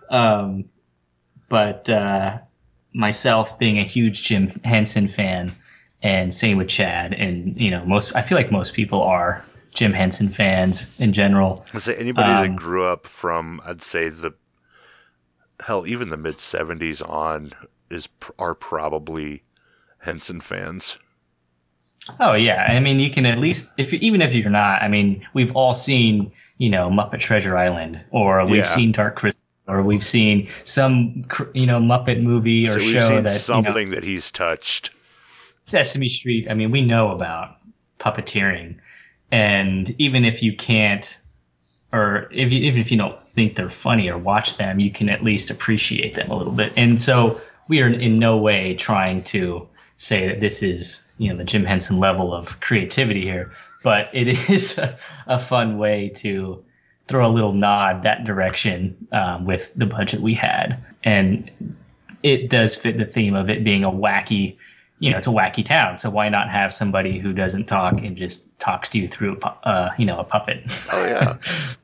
[0.10, 0.66] um,
[1.50, 2.38] but uh,
[2.94, 5.50] myself being a huge jim henson fan
[6.04, 9.94] and same with chad and you know most i feel like most people are jim
[9.94, 14.34] henson fans in general I'd say anybody Um, that grew up from, I'd say the
[15.62, 17.54] hell, even the mid '70s on
[17.90, 18.08] is
[18.40, 19.44] are probably
[20.00, 20.98] Henson fans.
[22.20, 25.26] Oh yeah, I mean you can at least if even if you're not, I mean
[25.34, 28.64] we've all seen you know Muppet Treasure Island, or we've Yeah.
[28.64, 33.18] seen Dark Crystal, or we've seen some you know Muppet movie or so show that
[33.18, 34.92] you know, something that he's touched.
[35.64, 36.48] Sesame Street.
[36.50, 37.58] I mean we know about
[38.00, 38.78] puppeteering,
[39.32, 41.16] and even if you can't,
[41.94, 45.10] or if you, even if you don't think they're funny or watch them, you can
[45.10, 46.74] at least appreciate them a little bit.
[46.76, 49.68] And so we are in no way trying to
[49.98, 53.52] say that this is you know the Jim Henson level of creativity here,
[53.84, 56.64] but it is a, a fun way to
[57.08, 61.76] throw a little nod that direction um, with the budget we had, and
[62.24, 64.58] it does fit the theme of it being a wacky.
[65.00, 68.16] You know, it's a wacky town, so why not have somebody who doesn't talk and
[68.16, 70.64] just talks to you through, a uh, you know, a puppet?
[70.92, 71.38] Oh yeah.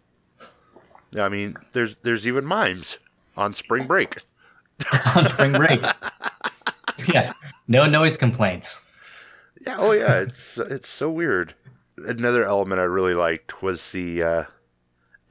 [1.20, 2.98] I mean, there's there's even mimes
[3.36, 4.16] on spring break.
[5.16, 5.82] on spring break.
[7.08, 7.34] yeah,
[7.68, 8.84] no noise complaints.
[9.66, 11.54] Yeah, oh yeah, it's it's so weird.
[11.98, 14.44] Another element I really liked was the uh,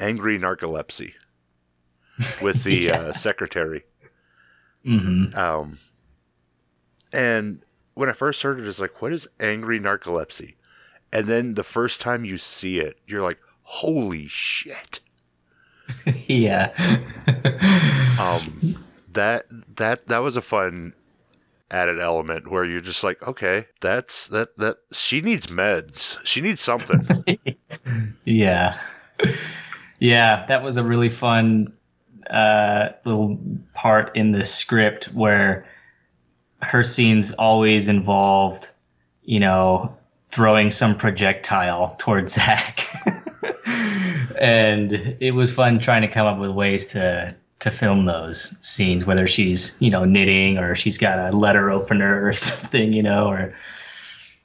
[0.01, 1.12] angry narcolepsy
[2.42, 2.96] with the Yeah.
[3.01, 3.85] uh, secretary.
[4.85, 5.79] hmm Um,
[7.12, 7.62] and
[7.94, 10.55] when I first heard it, it's like, what is angry narcolepsy?
[11.12, 15.01] And then the first time you see it, you're like, holy shit.
[16.27, 16.73] yeah.
[18.19, 20.92] Um, that that that was a fun
[21.71, 26.19] added element where you're just like, okay, that's that that she needs meds.
[26.25, 27.25] She needs something.
[28.25, 28.79] yeah.
[29.99, 31.73] Yeah, that was a really fun
[32.31, 33.38] uh, little
[33.75, 35.66] part in the script where
[36.62, 38.71] her scenes always involved,
[39.23, 39.97] you know,
[40.31, 42.87] throwing some projectile towards Zach.
[44.40, 49.07] and it was fun trying to come up with ways to to film those scenes,
[49.07, 53.29] whether she's, you know, knitting or she's got a letter opener or something, you know,
[53.29, 53.55] or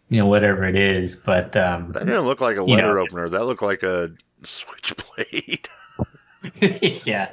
[0.10, 1.16] you know, whatever it is.
[1.16, 3.02] But um that didn't look like a letter know.
[3.02, 3.30] opener.
[3.30, 4.12] That looked like a
[4.44, 5.68] switchblade.
[7.06, 7.30] yeah.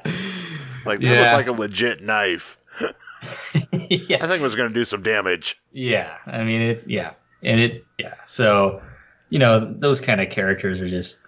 [0.84, 1.36] like that Yeah.
[1.36, 2.58] looked like a legit knife.
[2.80, 4.18] yeah.
[4.20, 5.60] I think it was going to do some damage.
[5.72, 6.16] Yeah.
[6.26, 7.12] I mean it yeah.
[7.42, 8.14] And it yeah.
[8.26, 8.82] So,
[9.30, 11.20] you know, those kind of characters are just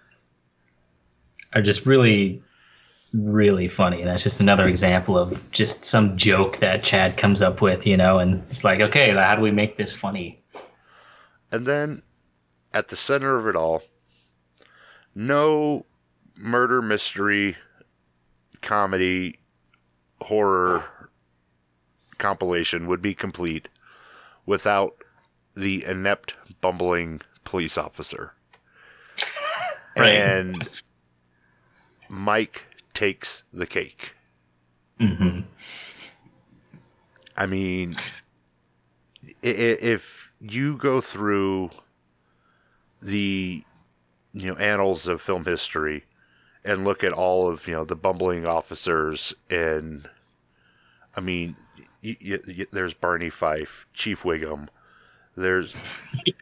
[1.55, 2.43] are just really
[3.13, 4.01] really funny.
[4.01, 7.97] And that's just another example of just some joke that Chad comes up with, you
[7.97, 10.43] know, and it's like, okay, how do we make this funny?
[11.51, 12.03] And then
[12.73, 13.83] at the center of it all,
[15.15, 15.87] no
[16.37, 17.57] murder mystery
[18.63, 19.41] comedy
[20.21, 20.85] horror
[22.19, 23.69] compilation would be complete
[24.47, 24.95] without
[25.57, 28.35] the inept bumbling police officer.
[29.97, 30.13] Right.
[30.13, 30.71] And
[32.11, 34.15] Mike takes the cake.
[35.01, 35.45] Mhm.
[37.37, 37.97] I mean,
[39.43, 41.71] if you go through
[43.01, 43.63] the
[44.35, 46.05] you know annals of film history
[46.65, 50.09] and look at all of you know the bumbling officers and
[51.17, 51.57] I mean,
[52.05, 54.69] y- y- y- there's Barney Fife, Chief Wiggum.
[55.37, 55.75] There's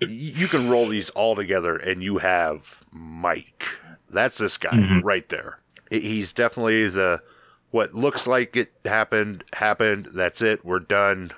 [0.00, 3.64] you can roll these all together and you have Mike.
[4.10, 5.00] That's this guy Mhm.
[5.04, 5.58] right there.
[5.90, 7.22] He's definitely the
[7.70, 10.08] what looks like it happened happened.
[10.14, 10.64] That's it.
[10.64, 11.32] We're done.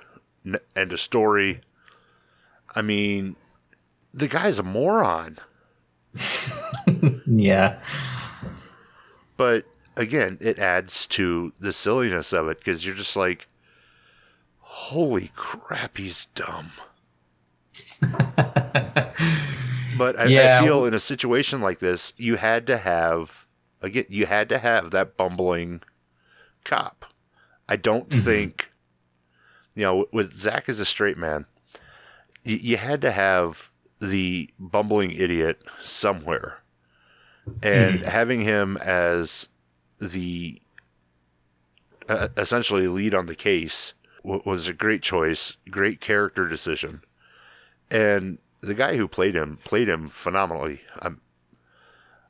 [0.45, 1.61] N- end of story.
[2.73, 3.35] I mean,
[4.13, 5.37] the guy's a moron.
[7.25, 7.79] Yeah.
[9.37, 13.47] But again, it adds to the silliness of it because you're just like,
[14.59, 16.71] holy crap, he's dumb.
[20.01, 20.57] But I, Yeah.
[20.57, 23.45] I feel in a situation like this, you had to have
[23.83, 25.83] again, you had to have that bumbling
[26.63, 27.05] cop.
[27.69, 28.71] I don't think
[29.75, 31.45] you know, with Zach as a straight man,
[32.43, 36.63] you, you had to have the bumbling idiot somewhere,
[37.61, 38.05] and Mhm.
[38.07, 39.49] having him as
[39.99, 40.59] the
[42.09, 47.03] uh, essentially lead on the case was a great choice, great character decision,
[47.91, 50.81] and the guy who played him played him phenomenally.
[50.99, 51.21] I'm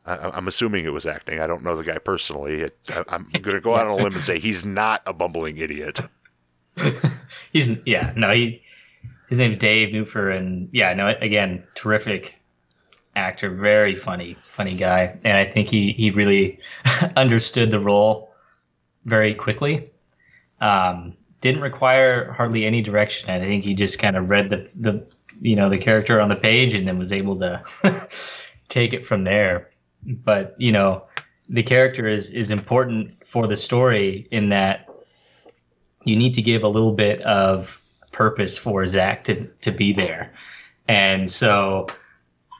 [0.05, 1.39] I, I'm assuming it was acting.
[1.39, 2.61] I don't know the guy personally.
[2.61, 5.13] It, I, I'm going to go out on a limb and say he's not a
[5.13, 5.99] bumbling idiot.
[7.53, 8.63] He's yeah, no, he
[9.27, 12.39] his name's Dave Newfer, and yeah, no, again, terrific
[13.15, 16.59] actor, very funny, funny guy, and I think he he really
[17.17, 18.33] understood the role
[19.05, 19.91] very quickly.
[20.61, 23.29] Um, didn't require hardly any direction.
[23.29, 25.05] I think he just kind of read the the
[25.41, 27.61] you know the character on the page and then was able to
[28.69, 29.69] take it from there.
[30.05, 31.03] But you know,
[31.49, 34.87] the character is is important for the story in that
[36.03, 40.33] you need to give a little bit of purpose for Zach to to be there.
[40.87, 41.87] And so,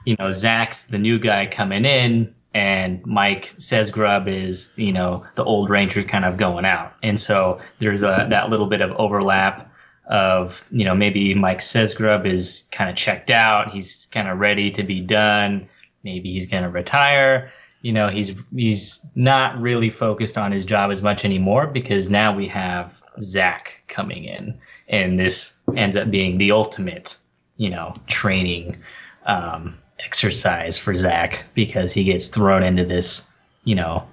[0.06, 5.26] you know, Zach's the new guy coming in, and Mike says Grub is, you know,
[5.36, 6.94] the old ranger kind of going out.
[7.02, 9.72] And so there's a that little bit of overlap
[10.08, 14.40] of, you know, maybe Mike says Grub is kind of checked out, he's kind of
[14.40, 15.70] ready to be done.
[16.04, 17.52] Maybe he's going to retire.
[17.84, 22.36] You know, he's he's not really focused on his job as much anymore because now
[22.36, 27.18] we have Zach coming in, and this ends up being the ultimate,
[27.58, 28.78] you know, training
[29.26, 33.30] um, exercise for Zach because he gets thrown into this,
[33.64, 34.08] you know,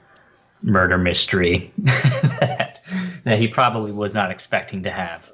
[0.62, 2.80] murder mystery that
[3.24, 5.30] that he probably was not expecting to have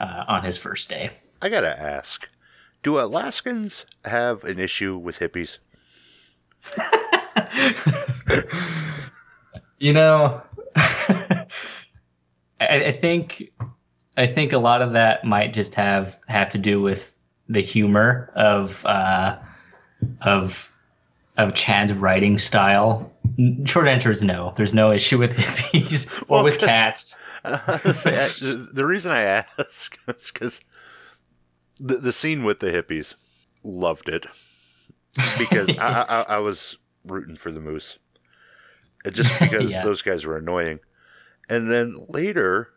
[0.00, 1.10] uh, on his first day.
[1.42, 2.28] I got to ask
[2.82, 5.58] do Alaskans have an issue with hippies?
[9.78, 10.42] you know,
[10.76, 11.46] I,
[12.60, 13.50] I think
[14.16, 17.12] I think a lot of that might just have have to do with
[17.48, 19.38] the humor of uh,
[20.22, 20.70] of
[21.36, 23.12] of Chad's writing style.
[23.64, 24.52] Short answer is no.
[24.56, 27.16] There's no issue with hippies or Well, with cats.
[27.94, 30.60] Say, I- the reason I ask is because
[31.78, 33.14] the, the scene with the hippies
[33.62, 34.26] loved it
[35.38, 37.98] because I, I, I was rooting for the moose
[39.06, 39.84] Uh, just because Yeah.
[39.84, 40.80] those guys were annoying.
[41.48, 42.70] And then later,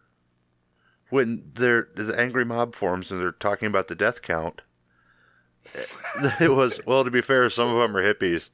[1.10, 4.62] when they're the angry mob forms and they're talking about the death count,
[6.40, 7.04] it was well.
[7.04, 8.50] To be fair, some of them are hippies,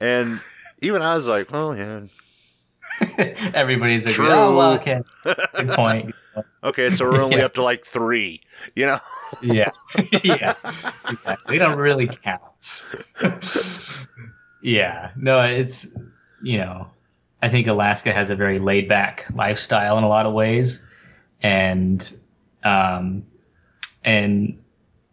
[0.00, 0.40] and
[0.80, 2.00] even I was like, "Oh yeah,
[3.54, 4.28] Everybody's like, True.
[4.30, 6.14] oh well, okay, good point.
[6.64, 7.44] okay." So we're only Yeah.
[7.44, 8.42] up to like three,
[8.74, 9.00] you know.
[9.40, 9.70] yeah,
[10.24, 10.54] yeah,
[11.08, 11.36] exactly.
[11.48, 12.84] They don't really count.
[14.60, 15.94] yeah, no, it's
[16.42, 16.88] you know,
[17.42, 20.84] I think Alaska has a very laid back lifestyle in a lot of ways,
[21.42, 22.18] and
[22.64, 23.24] um,
[24.04, 24.58] and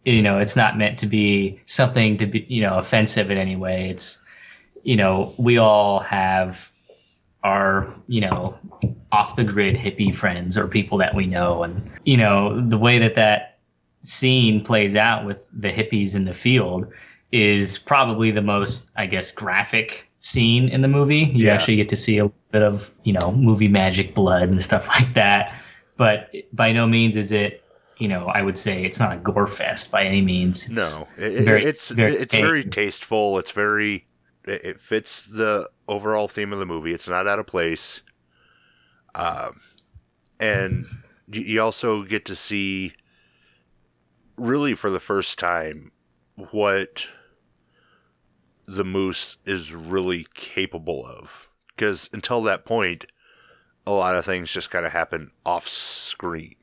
[0.06, 3.56] you know, it's not meant to be something to be you know offensive in any
[3.56, 3.89] way.
[3.89, 4.24] It's
[4.84, 6.72] you know, we all have
[7.44, 8.58] our you know
[9.12, 12.98] off the grid hippie friends or people that we know and you know the way
[13.00, 13.60] that that
[14.02, 16.88] scene plays out with the hippies in the field
[17.32, 21.54] is probably the most i guess graphic scene in the movie you Yeah.
[21.54, 25.13] actually get to see a bit of you know movie magic blood and stuff like
[25.13, 25.54] that
[25.98, 27.63] but by no means is it
[27.97, 31.08] you know i would say it's not a gore fest by any means It's- No,
[31.17, 33.38] it, very- it's very it's very tasteful.
[33.39, 34.05] It's very
[34.45, 36.93] it, it fits the overall theme of the movie.
[36.93, 38.01] It's not out of place.
[39.15, 39.62] Um,
[40.39, 40.86] and
[41.31, 42.93] you, you also get to see,
[44.38, 45.91] really for the first time,
[46.51, 47.08] what
[48.67, 51.47] the moose is really capable of.
[51.75, 53.05] Because until that point,
[53.88, 56.55] a lot of things just kind of happen off screen.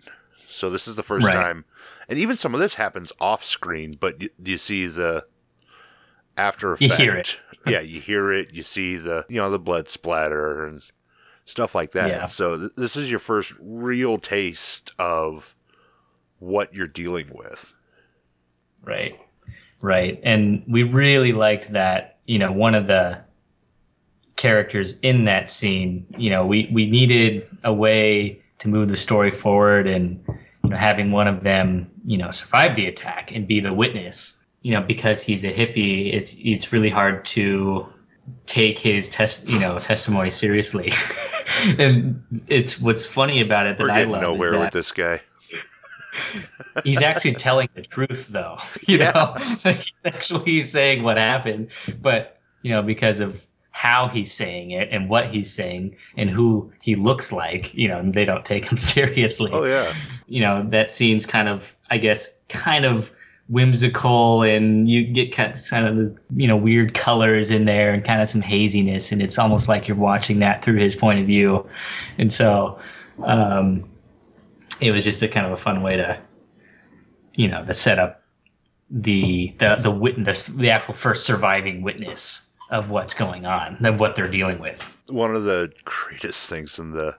[0.55, 1.35] So this is the first Right.
[1.35, 1.65] time,
[2.09, 5.25] and even some of this happens off screen, but you, you see the
[6.37, 6.91] after effect.
[6.91, 7.39] You hear it.
[7.67, 8.53] yeah, you hear it.
[8.53, 10.83] You see the you know the blood splatter and
[11.45, 12.09] stuff like that.
[12.09, 12.27] Yeah.
[12.27, 15.55] So th- this is your first real taste of
[16.39, 17.67] what you're dealing with.
[18.85, 19.19] Right.
[19.81, 20.21] Right.
[20.23, 23.21] And we really liked that, you know, one of the
[24.37, 29.31] characters in that scene, you know, we, we needed a way to move the story
[29.31, 30.22] forward and,
[30.73, 34.73] know, having one of them, you know, survive the attack and be the witness, you
[34.73, 37.87] know, because he's a hippie, it's, it's really hard to
[38.47, 40.93] take his test, you know, testimony seriously.
[41.79, 44.93] and it's what's funny about it that We're I love nowhere is that with this
[44.93, 45.21] guy.
[46.85, 49.13] he's actually telling the truth though you Yeah.
[49.13, 49.35] know
[49.73, 51.69] he's actually he's saying what happened
[52.01, 53.41] but you know because of
[53.73, 57.75] how he's saying it and what he's saying and who he looks like.
[57.75, 59.51] You know, and they don't take him seriously.
[59.53, 59.95] Oh yeah.
[60.27, 63.11] You know, that scene's kind of, I guess, kind of
[63.49, 65.53] whimsical and you get kind
[65.87, 69.39] of the you know weird colors in there and kind of some haziness and it's
[69.39, 71.69] almost like you're watching that through his point of view
[72.19, 72.79] and so
[73.25, 73.85] um,
[74.81, 76.19] it was just a kind of a fun way to
[77.35, 78.23] you know to set up
[78.91, 84.17] the the the witness the actual first surviving witness of what's going on of what
[84.17, 84.81] they're dealing with.
[85.09, 87.17] One of the greatest things in the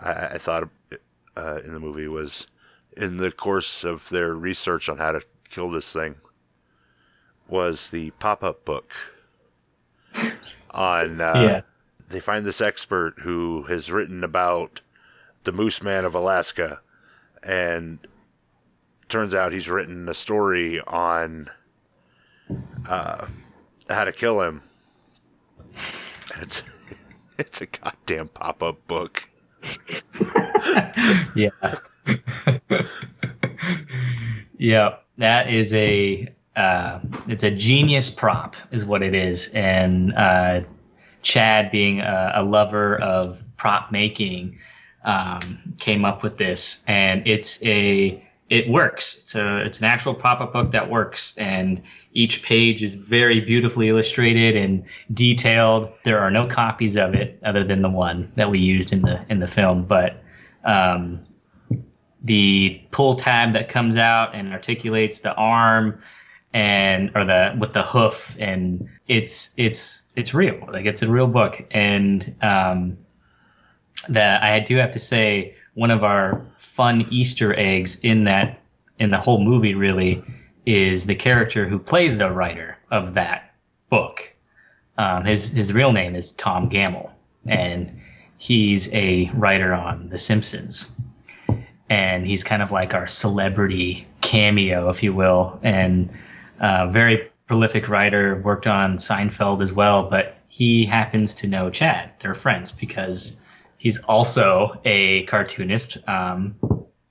[0.00, 0.68] I, I thought
[1.36, 2.46] uh, in the movie was
[2.96, 6.16] in the course of their research on how to kill this thing
[7.46, 8.92] was the pop-up book
[10.70, 11.60] on uh, yeah.
[12.08, 14.80] they find this expert who has written about
[15.44, 16.80] the moose man of alaska
[17.42, 17.98] and
[19.08, 21.50] turns out he's written a story on
[22.88, 23.26] uh,
[23.92, 24.62] how to kill him.
[26.40, 26.62] It's
[27.38, 29.28] it's a goddamn pop-up book.
[31.34, 31.50] Yeah.
[34.58, 40.60] yeah, that is a uh, it's a genius prop, is what it is, and uh,
[41.22, 44.58] Chad, being a, a lover of prop making,
[45.04, 49.34] um, came up with this, and it's a it works.
[49.34, 51.82] A it's an actual pop-up book that works, and
[52.14, 55.90] each page is very beautifully illustrated and detailed.
[56.04, 59.24] There are no copies of it other than the one that we used in the
[59.28, 60.22] in the film, but
[60.64, 61.20] um,
[62.22, 66.00] the pull tab that comes out and articulates the arm
[66.54, 71.26] and or the with the hoof and it's it's it's real like it's a real
[71.26, 72.96] book and um
[74.08, 78.60] that i do have to say one of our fun easter eggs in that
[78.98, 80.22] in the whole movie really
[80.66, 83.54] is the character who plays the writer of that
[83.90, 84.34] book
[84.98, 87.10] um, his his real name is Tom Gammill
[87.46, 88.00] and
[88.38, 90.94] he's a writer on the simpsons
[91.92, 96.08] and he's kind of like our celebrity cameo, if you will, and
[96.58, 98.40] uh, very prolific writer.
[98.40, 102.10] Worked on Seinfeld as well, but he happens to know Chad.
[102.20, 103.42] They're friends because
[103.76, 106.54] he's also a cartoonist, um,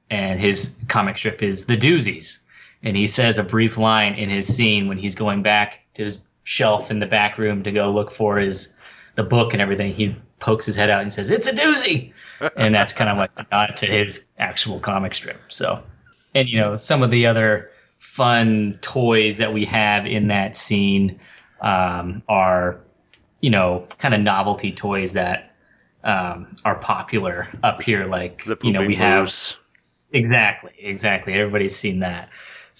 [0.09, 2.39] and his comic strip is The Doozies.
[2.83, 6.21] And he says a brief line in his scene when he's going back to his
[6.43, 8.73] shelf in the back room to go look for his
[9.15, 9.93] the book and everything.
[9.93, 12.13] He pokes his head out and says, "It's a doozy."
[12.57, 15.39] and that's kind of like a nod to his actual comic strip.
[15.49, 15.83] So,
[16.33, 17.69] and you know, some of the other
[17.99, 21.19] fun toys that we have in that scene
[21.61, 22.79] um, are,
[23.41, 25.53] you know, kind of novelty toys that
[26.03, 28.05] um, are popular up here.
[28.05, 29.33] Like, the you know, we have
[30.11, 31.33] exactly, exactly.
[31.33, 32.29] Everybody's seen that.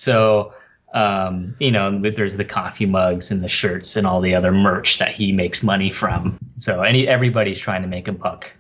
[0.02, 0.54] So.
[0.93, 4.99] Um, you know, there's the coffee mugs and the shirts and all the other merch
[4.99, 6.38] that he makes money from.
[6.58, 8.52] So any everybody's trying to make a buck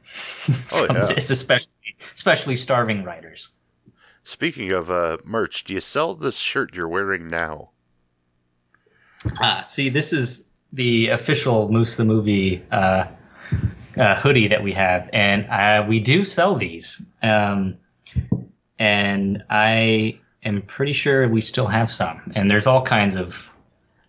[0.71, 1.07] Oh, yeah.
[1.13, 3.49] this, especially especially starving writers.
[4.23, 7.71] Speaking of uh, merch, do you sell this shirt you're wearing now?
[9.41, 13.07] Ah, see, this is the official Moose the Movie uh,
[13.97, 17.05] uh, hoodie that we have, and uh, we do sell these.
[17.21, 17.77] Um,
[18.79, 22.31] and I am pretty sure we still have some.
[22.35, 23.49] And there's all kinds of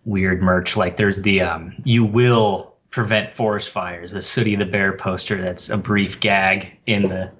[0.05, 0.75] weird merch.
[0.75, 5.41] Like there's the um, "You will prevent forest fires," the Sooty the Bear poster.
[5.41, 7.31] That's a brief gag in the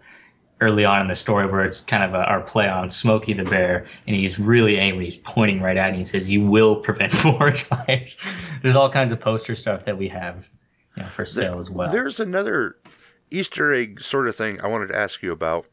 [0.62, 3.44] early on in the story where it's kind of a, our play on Smokey the
[3.44, 5.06] Bear, and he's really angry.
[5.06, 6.00] He's pointing right at you.
[6.00, 8.18] He says, "You will prevent forest fires."
[8.62, 10.48] There's all kinds of poster stuff that we have,
[10.96, 11.92] you know, for sale as well.
[11.92, 12.78] There's another
[13.30, 15.66] Easter egg sort of thing I wanted to ask you about.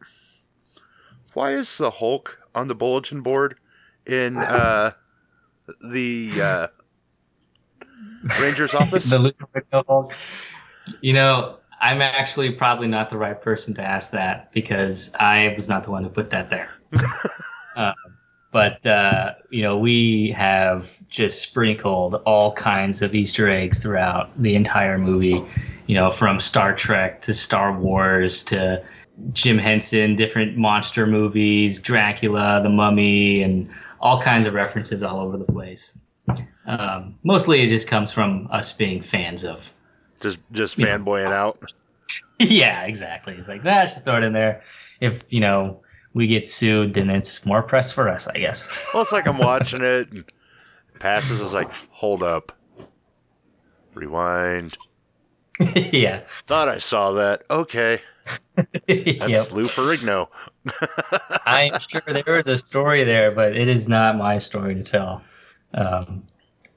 [1.33, 3.57] Why is the Hulk on the bulletin board
[4.07, 4.93] in uh,
[5.83, 6.67] the uh,
[8.41, 9.05] Ranger's office?
[9.11, 10.15] the Lou Ferrigno Hulk.
[11.01, 15.69] You know, I'm actually probably not the right person to ask that because I was
[15.69, 16.71] not the one who put that there.
[17.77, 17.93] uh,
[18.53, 24.57] but uh, you know, we have just sprinkled all kinds of Easter eggs throughout the
[24.57, 25.43] entire movie.
[25.87, 28.85] You know, from Star Trek to Star Wars to
[29.33, 35.37] Jim Henson, different monster movies, Dracula, The Mummy, and all kinds of references all over
[35.37, 35.99] the place.
[36.67, 39.73] Um, mostly, it just comes from us being fans of
[40.21, 41.73] just just fanboying out.
[42.39, 43.35] yeah, exactly.
[43.35, 44.63] It's like, ah, just throw it in there.
[45.01, 45.81] If, you know,
[46.15, 48.69] we get sued, then it's more press for us, I guess.
[48.95, 50.25] Well, it's like I'm watching it and
[50.99, 52.53] passes is like, hold up.
[53.95, 54.77] Rewind.
[55.75, 56.23] yeah.
[56.47, 57.45] Thought I saw that.
[57.51, 58.01] Okay.
[58.57, 59.53] That's yep.
[59.53, 60.29] Lou Ferrigno.
[61.47, 65.23] I'm sure there is a story there, but it is not my story to tell.
[65.75, 66.25] Um,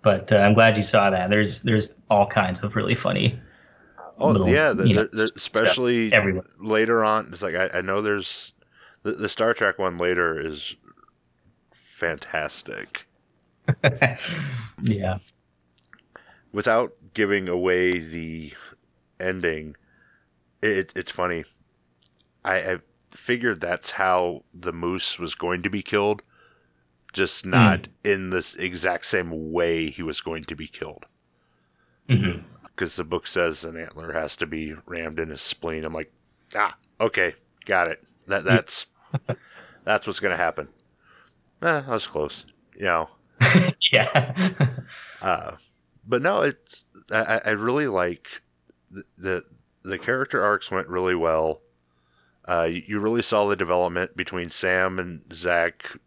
[0.01, 1.29] But uh, I'm glad you saw that.
[1.29, 3.39] There's there's all kinds of really funny.
[4.17, 6.11] Oh little, yeah, the, you know, the, the- especially
[6.59, 7.29] later on.
[7.31, 8.53] It's like I, I know there's
[9.03, 10.75] the, the Star Trek one later is
[11.97, 13.07] fantastic.
[14.83, 15.17] yeah.
[16.51, 18.53] Without giving away the
[19.19, 19.75] ending,
[20.63, 21.45] it, it's funny.
[22.45, 22.77] I, I
[23.11, 26.23] figured that's how the moose was going to be killed,
[27.13, 31.07] just not in this exact same way he was going to be killed.
[32.09, 35.85] hmm because the book says an antler has to be rammed in his spleen.
[35.85, 36.11] I'm like,
[36.55, 37.35] ah, okay,
[37.65, 38.03] got it.
[38.27, 38.87] That that's
[39.85, 40.69] that's what's gonna happen.
[41.61, 42.45] Eh, I was close,
[42.75, 43.09] you know.
[43.91, 44.57] yeah.
[45.21, 45.57] Uh,
[46.05, 48.27] but no, it's I, I really like
[48.91, 49.43] the, the
[49.83, 51.61] the character arcs went really well.
[52.45, 55.97] Uh, you, really saw the development between Sam and Zach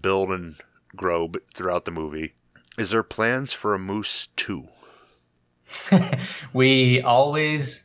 [0.00, 0.56] build and
[0.96, 2.34] grow throughout the movie.
[2.76, 4.68] Is there plans for a Moose two?
[6.52, 7.84] we always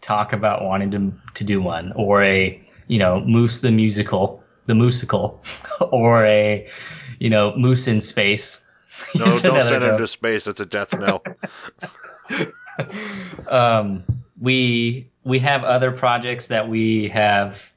[0.00, 4.74] talk about wanting to to do one or a you know Moose the musical, the
[4.74, 5.42] musical,
[5.80, 6.68] or a
[7.18, 8.64] you know Moose in space.
[9.16, 10.46] No, don't send him to space.
[10.46, 11.22] It's a death knell.
[13.48, 14.04] um,
[14.40, 17.70] we we have other projects that we have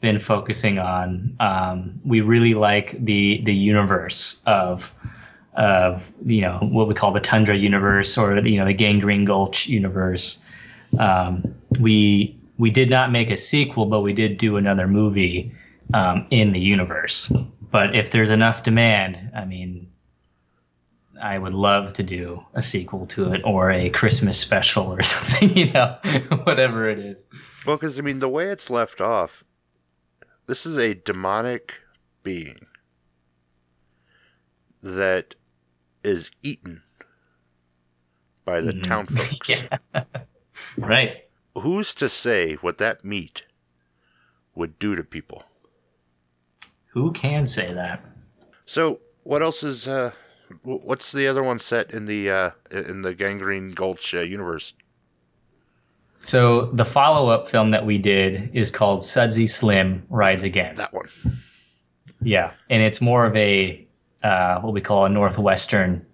[0.00, 1.36] been focusing on.
[1.40, 4.92] Um, we really like the the universe of
[5.54, 9.66] of you know what we call the Tundra universe or you know the Gangrene Gulch
[9.66, 10.40] universe.
[10.98, 15.52] Um, we we did not make a sequel, but we did do another movie
[15.92, 17.32] um, in the universe.
[17.70, 19.88] But if there's enough demand, I mean,
[21.22, 25.56] I would love to do a sequel to it or a Christmas special or something,
[25.56, 25.96] you know,
[26.44, 27.22] whatever it is.
[27.66, 29.44] well, because I mean, the way it's left off,
[30.46, 31.74] this is a demonic
[32.22, 32.66] being
[34.82, 35.34] that
[36.04, 36.82] is eaten
[38.44, 38.82] by the Mhm.
[38.82, 39.48] town folks.
[39.94, 40.04] Yeah.
[40.76, 41.28] Right.
[41.56, 43.44] Who's to say what that meat
[44.54, 45.44] would do to people?
[46.88, 48.04] Who can say that?
[48.66, 49.88] So, what else is?
[49.88, 50.12] Uh,
[50.62, 54.72] what's the other one set in the uh, in the Gangrene Gulch uh, universe?
[56.20, 60.74] So the follow-up film that we did is called Sudsy Slim Rides Again.
[60.76, 61.08] That one.
[62.22, 63.86] Yeah, and it's more of a
[64.22, 66.04] uh, what we call a northwestern,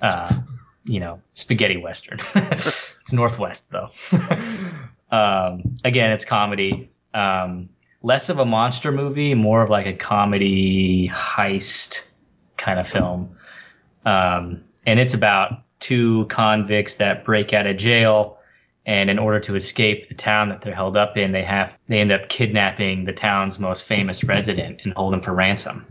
[0.00, 0.34] uh,
[0.84, 2.18] you know, spaghetti western.
[2.34, 3.90] it's northwest though.
[5.10, 6.90] um, again, it's comedy.
[7.12, 7.68] Um,
[8.02, 12.06] less of a monster movie, more of like a comedy heist
[12.56, 13.36] kind of film.
[14.04, 18.38] Um, and it's about two convicts that break out of jail
[18.84, 21.98] and in order to escape the town that they're held up in they have they
[21.98, 25.86] end up kidnapping the town's most famous resident and hold him for ransom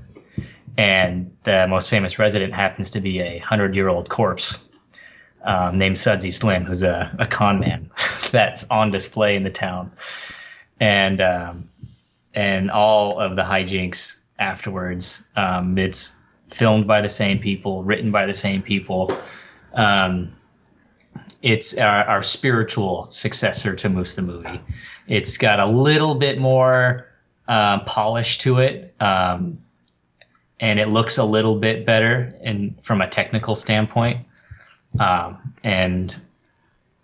[0.78, 4.70] and the most famous resident happens to be a hundred year old corpse
[5.43, 7.89] um, named Sudsy Slim, who's a, a con man
[8.32, 9.91] that's on display in the town,
[10.80, 11.70] and um,
[12.34, 15.26] and all of the hijinks afterwards.
[15.36, 16.16] Um, it's
[16.51, 19.11] filmed by the same people, written by the same people.
[19.73, 20.33] Um,
[21.41, 24.61] it's our, our spiritual successor to Moose the movie.
[25.07, 27.07] It's got a little bit more
[27.47, 29.57] um, polish to it, um,
[30.59, 34.25] and it looks a little bit better in from a technical standpoint.
[34.99, 36.15] Um, and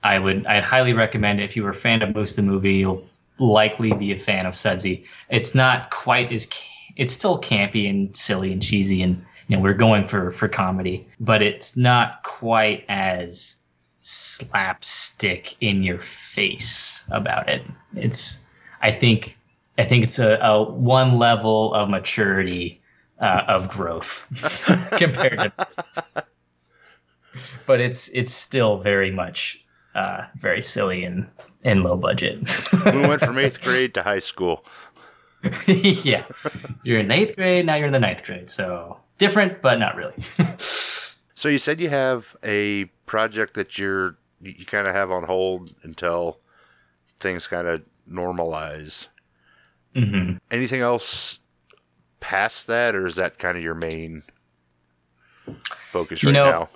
[0.03, 2.75] I would I'd highly recommend it if you were a fan of Moose the movie.
[2.75, 3.03] You'll
[3.39, 5.05] likely be a fan of Sudsy.
[5.29, 6.47] It's not quite as
[6.95, 11.07] it's still campy and silly and cheesy, and you know we're going for for comedy,
[11.19, 13.55] but it's not quite as
[14.01, 17.63] slapstick in your face about it.
[17.95, 18.43] It's
[18.81, 19.37] I think
[19.77, 22.81] I think it's a, a one level of maturity
[23.19, 24.27] uh, of growth
[24.97, 26.25] compared to
[27.65, 29.63] but it's it's still very much
[29.95, 31.27] uh, very silly and
[31.63, 32.39] and low budget.
[32.85, 34.65] we went from eighth grade to high school.
[35.67, 36.25] yeah,
[36.83, 37.75] you're in eighth grade now.
[37.75, 40.13] You're in the ninth grade, so different, but not really.
[41.38, 45.76] So you said you have a project that you're you, kind of have on hold
[45.84, 46.39] until
[47.20, 49.07] things kind of normalize.
[49.93, 51.38] hmm Anything else
[52.20, 54.24] past that, or is that kind of your main
[55.91, 56.70] focus You right know, now?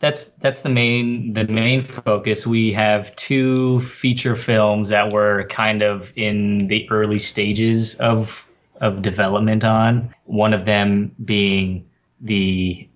[0.00, 2.46] That's that's the main the main focus.
[2.46, 8.47] We have two feature films that were kind of in the early stages of
[8.80, 10.14] of development on.
[10.24, 11.88] One of them being
[12.20, 12.88] the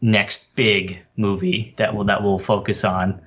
[0.00, 3.20] next big movie that will that will focus on.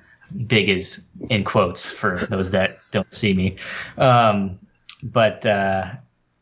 [0.46, 3.56] Big is in quotes for those that don't see me.
[3.98, 4.58] Um,
[5.02, 5.90] but uh,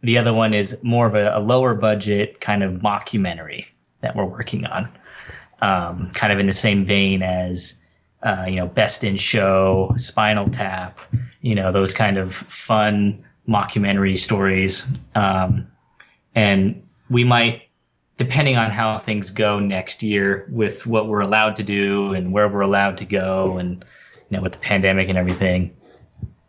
[0.03, 3.65] the other one is more of a, a lower budget kind of mockumentary
[4.01, 4.89] that we're working on.
[5.63, 7.79] um, kind of in the same vein as
[8.23, 10.99] uh, you know Best in Show, Spinal Tap,
[11.41, 15.67] you know those kind of fun mockumentary stories, um,
[16.35, 17.63] and we might.
[18.17, 22.51] Depending on how things go next year with what we're allowed to do and where
[22.51, 23.83] we're allowed to go, and
[24.29, 25.75] you know with the pandemic and everything,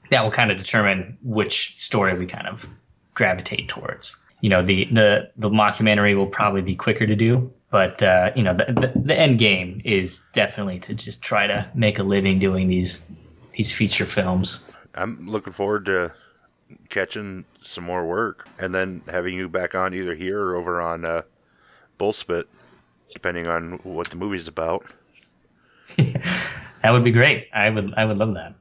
[0.10, 2.68] that will kind of determine which story we kind of
[3.14, 4.18] gravitate towards.
[4.42, 8.44] You know, the the the mockumentary will probably be quicker to do, but uh, you
[8.44, 12.38] know, the, the the end game is definitely to just try to make a living
[12.38, 13.10] doing these
[13.54, 14.70] these feature films.
[14.96, 16.14] I'm looking forward to
[16.90, 21.06] catching some more work and then having you back on either here or over on
[21.06, 21.22] uh,
[22.00, 22.46] Bullspit,
[23.12, 24.86] depending on what the movie's about.
[25.98, 27.48] that would be great.
[27.54, 28.56] I would I would love that.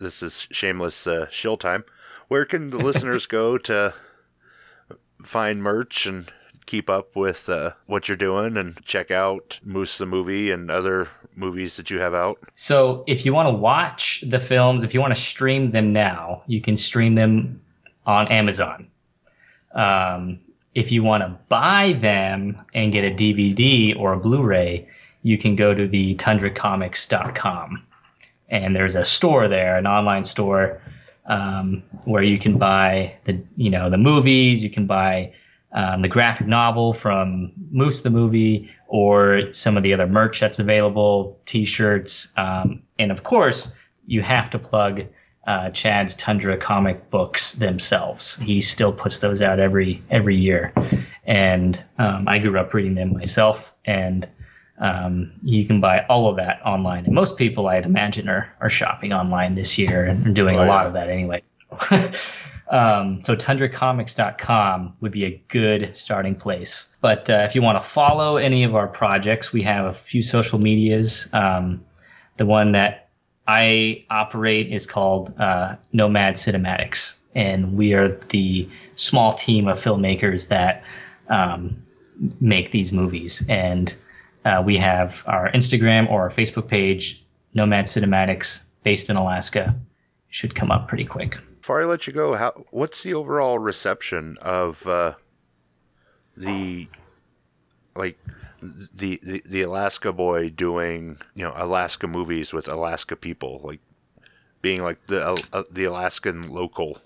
[0.00, 1.84] This is shameless uh, shill time.
[2.28, 3.94] Where can the listeners go to
[5.24, 6.30] find merch and
[6.66, 11.08] keep up with uh, what you're doing and check out Moose the movie and other
[11.38, 12.38] movies that you have out?
[12.54, 16.42] So if you want to watch the films, if you want to stream them now,
[16.46, 17.62] you can stream them
[18.06, 18.88] on Amazon.
[19.72, 20.40] Um,
[20.74, 24.88] if you want to buy them and get a DVD or a Blu-ray,
[25.22, 27.84] you can go to the tundracomics.com.
[28.48, 30.80] And there's a store there, an online store,
[31.26, 35.32] um, where you can buy the you know the movies, you can buy
[35.72, 40.58] um, the graphic novel from Moose the movie, or some of the other merch that's
[40.58, 43.72] available, T-shirts, um, and of course
[44.06, 45.02] you have to plug
[45.46, 48.36] uh, Chad's Tundra comic books themselves.
[48.38, 50.72] He still puts those out every every year,
[51.24, 54.28] and um, I grew up reading them myself, and
[54.78, 57.04] um, you can buy all of that online.
[57.04, 60.66] And most people, I'd imagine, are, are shopping online this year and doing Oh, a
[60.66, 60.86] lot yeah.
[60.86, 61.42] of that anyway.
[62.70, 66.94] um, so tundracomics.com would be a good starting place.
[67.00, 70.22] But uh, if you want to follow any of our projects, we have a few
[70.22, 71.28] social medias.
[71.32, 71.84] Um,
[72.36, 73.08] the one that
[73.46, 80.48] I operate is called uh, Nomad Cinematics, and we are the small team of filmmakers
[80.48, 80.82] that
[81.30, 81.82] um,
[82.40, 83.44] make these movies.
[83.48, 83.94] And
[84.44, 89.74] uh, we have our Instagram or our Facebook page, Nomad Cinematics, based in Alaska.
[90.30, 91.38] Should come up pretty quick.
[91.68, 95.16] Before I let you go, how what's the overall reception of uh,
[96.34, 96.88] the
[97.94, 98.18] like
[98.62, 103.80] the, the the Alaska boy doing you know Alaska movies with Alaska people, like
[104.62, 107.02] being like the uh, the Alaskan local?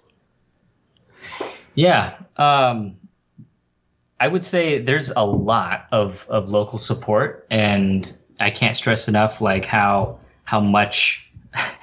[1.74, 2.18] Yeah.
[2.36, 2.98] Um,
[4.20, 9.40] I would say there's a lot of, of local support, and I can't stress enough
[9.40, 11.31] like how how much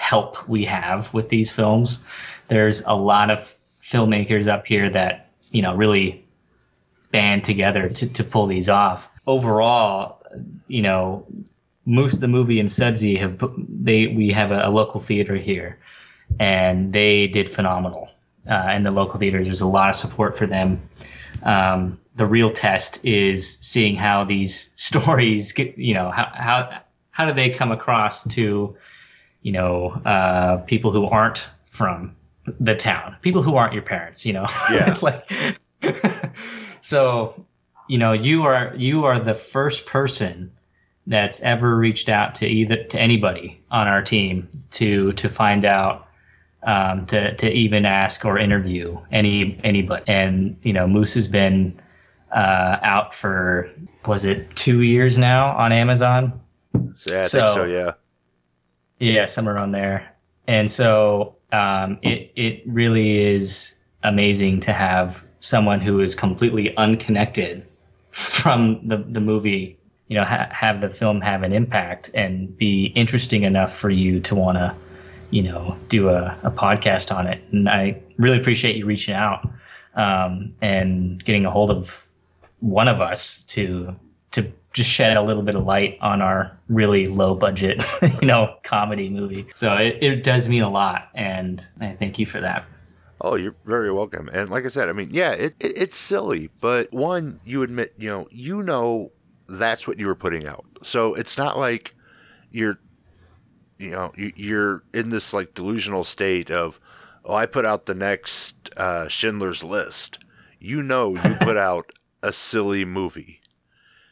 [0.10, 2.04] help we have with these films.
[2.48, 6.26] There's a lot of filmmakers up here that you know really
[7.12, 9.08] band together to, to pull these off.
[9.28, 10.22] Overall,
[10.68, 11.26] you know,
[11.86, 15.78] Moose the movie and Sudsy have they we have a, a local theater here,
[16.40, 18.10] and they did phenomenal.
[18.50, 20.82] Uh, in the local theaters, there's a lot of support for them.
[21.44, 26.82] Um, the real test is seeing how these stories get, you know, how how
[27.12, 28.76] how do they come across to,
[29.42, 32.16] you know, uh, people who aren't from
[32.60, 34.98] the town, people who aren't your parents, you know, Yeah.
[35.02, 35.30] like.
[36.82, 37.46] so,
[37.88, 40.52] you know, you are you are the first person
[41.08, 46.08] that's ever reached out to either to anybody on our team to to find out
[46.64, 50.04] um, to to even ask or interview any anybody.
[50.08, 51.80] And you know, Moose has been
[52.36, 53.70] uh, out for
[54.06, 56.40] was it two years now on Amazon?
[56.74, 57.64] Yeah, I So- think so.
[57.66, 57.92] Yeah.
[59.00, 60.16] Yeah, somewhere around there.
[60.48, 67.66] And so um, it it really is amazing to have someone who is completely unconnected
[68.12, 69.78] from the the movie.
[70.08, 74.20] You know, ha- have the film have an impact and be interesting enough for you
[74.22, 74.76] to want to,
[75.30, 77.40] you know, do a, a podcast on it.
[77.52, 79.48] And I really appreciate you reaching out
[79.94, 82.04] um, and getting a hold of
[82.60, 83.96] one of us to
[84.32, 87.84] to just shed a little bit of light on our really low budget,
[88.22, 89.48] you know, comedy movie.
[89.56, 92.66] So it, it does mean a lot, and I thank you for that.
[93.22, 94.30] Oh, you're very welcome.
[94.32, 97.94] And like I said, I mean, yeah, it, it it's silly, but one, you admit,
[97.98, 99.12] you know, you know,
[99.48, 100.66] that's what you were putting out.
[100.84, 101.96] So it's not like
[102.52, 102.80] you're,
[103.78, 106.80] you know, you, you're in this like delusional state of,
[107.26, 110.20] oh, I put out the next uh, Schindler's List.
[110.60, 111.92] You know, you put out
[112.24, 113.42] a silly movie.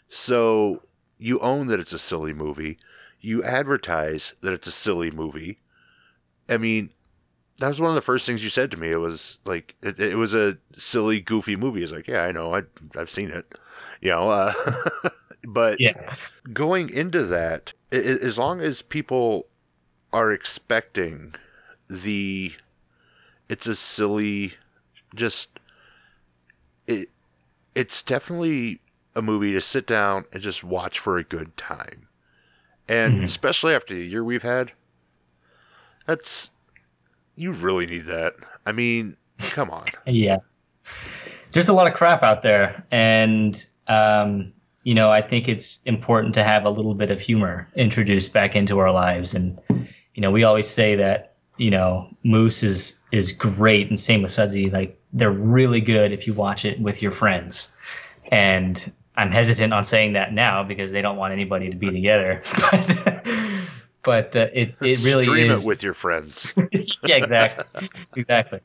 [0.09, 0.81] So
[1.17, 2.77] you own that it's a silly movie.
[3.19, 5.59] You advertise that it's a silly movie.
[6.49, 6.91] I mean,
[7.59, 8.91] that was one of the first things you said to me.
[8.91, 11.83] It was like it, it was a silly, goofy movie.
[11.83, 12.63] It's like, yeah, I know, I
[12.95, 13.57] I've seen it.
[14.01, 14.53] You know, uh,
[15.47, 16.15] But Yeah.
[16.53, 19.47] going into that, i- i- as long as people
[20.13, 21.35] are expecting
[21.89, 22.53] the,
[23.49, 24.53] it's a silly,
[25.15, 25.49] just
[26.87, 27.09] it,
[27.75, 28.81] it's definitely
[29.17, 32.07] a movie to sit down and just watch for a good time,
[32.87, 33.23] and Mhm.
[33.25, 34.71] especially after the year we've had,
[36.05, 36.51] that's
[37.35, 38.33] you really need that.
[38.65, 39.87] I mean, come on.
[40.05, 40.37] Yeah.
[41.51, 42.83] There's a lot of crap out there.
[42.91, 44.53] And, um,
[44.83, 48.55] you know, I think it's important to have a little bit of humor introduced back
[48.55, 49.35] into our lives.
[49.35, 49.59] And,
[50.15, 53.89] you know, we always say that, you know, Moose is, is great.
[53.89, 54.69] And same with Sudsy.
[54.71, 57.75] Like, they're really good if you watch it with your friends.
[58.31, 62.41] And I'm hesitant on saying that now because they don't want anybody to be together.
[64.07, 66.53] But, but uh, it, it really Stream is it with your friends.
[67.03, 68.61] yeah, exactly, exactly.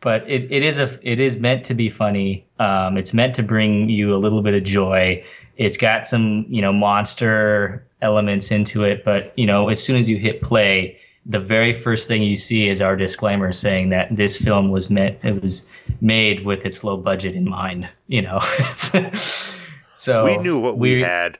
[0.00, 2.46] But it, it is a it is meant to be funny.
[2.60, 5.24] Um, it's meant to bring you a little bit of joy.
[5.56, 10.08] It's got some you know monster elements into it, but you know as soon as
[10.08, 14.36] you hit play, the very first thing you see is our disclaimer saying that this
[14.36, 15.68] film was meant it was
[16.00, 17.88] made with its low budget in mind.
[18.06, 18.40] You know,
[20.00, 21.38] so we knew what we we- had.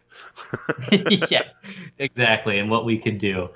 [1.31, 1.45] yeah,
[1.99, 3.49] exactly, and what we could do,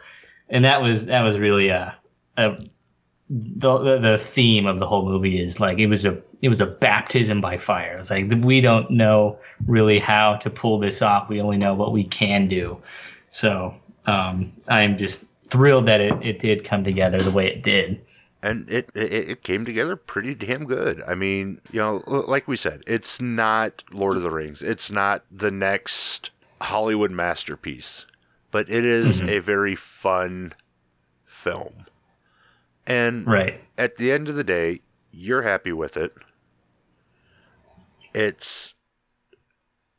[0.48, 1.94] and that was that was really a,
[2.36, 2.58] a
[3.30, 6.60] the, the the theme of the whole movie is like it was a it was
[6.60, 7.96] a baptism by fire.
[7.98, 11.28] It's like we don't know really how to pull this off.
[11.28, 12.80] We only know what we can do.
[13.30, 13.74] So
[14.06, 18.03] um, I'm just thrilled that it, it did come together the way it did.
[18.44, 21.02] And it, it it came together pretty damn good.
[21.08, 24.62] I mean, you know, like we said, it's not Lord of the Rings.
[24.62, 26.30] It's not the next
[26.60, 28.04] Hollywood masterpiece,
[28.50, 29.28] but it is Mhm.
[29.30, 30.52] a very fun
[31.24, 31.86] film.
[32.86, 33.60] And Right.
[33.78, 36.12] at the end of the day, you're happy with it.
[38.14, 38.74] It's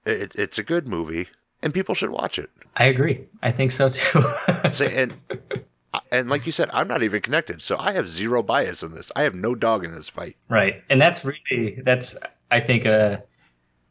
[0.05, 1.29] it, it's a good movie,
[1.63, 2.51] and people should watch it.
[2.77, 3.25] I agree.
[3.41, 4.23] I think so too.
[4.71, 5.15] Say and
[6.11, 9.11] and like you said, I'm not even connected, so I have zero bias in this.
[9.15, 10.37] I have no dog in this fight.
[10.49, 10.83] Right.
[10.89, 12.15] And that's really that's
[12.51, 13.23] I think a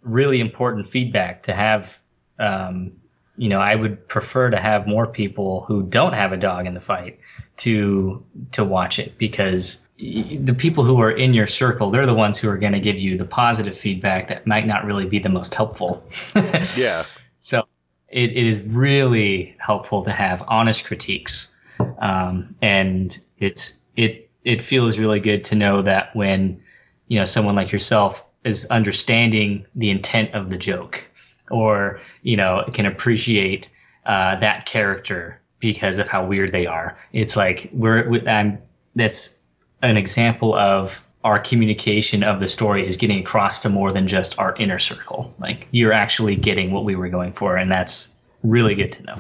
[0.03, 2.01] really important feedback to have
[2.39, 2.93] um,
[3.37, 6.75] you know, I would prefer to have more people who don't have a dog in
[6.75, 7.19] the fight
[7.59, 12.39] to to watch it because the people who are in your circle, they're the ones
[12.39, 15.29] who are going to give you the positive feedback that might not really be the
[15.29, 16.05] most helpful.
[16.77, 17.05] Yeah.
[17.41, 17.65] So
[18.09, 21.54] it, it is really helpful to have honest critiques,
[21.99, 26.61] um, and it's it it feels really good to know that when
[27.09, 31.05] you know someone like yourself is understanding the intent of the joke,
[31.51, 33.71] or you know can appreciate
[34.07, 36.97] uh, that character because of how weird they are.
[37.13, 38.59] It's like we're we- I'm
[38.95, 39.39] that's
[39.83, 44.39] an example of our communication of the story is getting across to more than just
[44.39, 45.35] our inner circle.
[45.39, 49.19] Like you're actually getting what we were going for, and that's really good to know.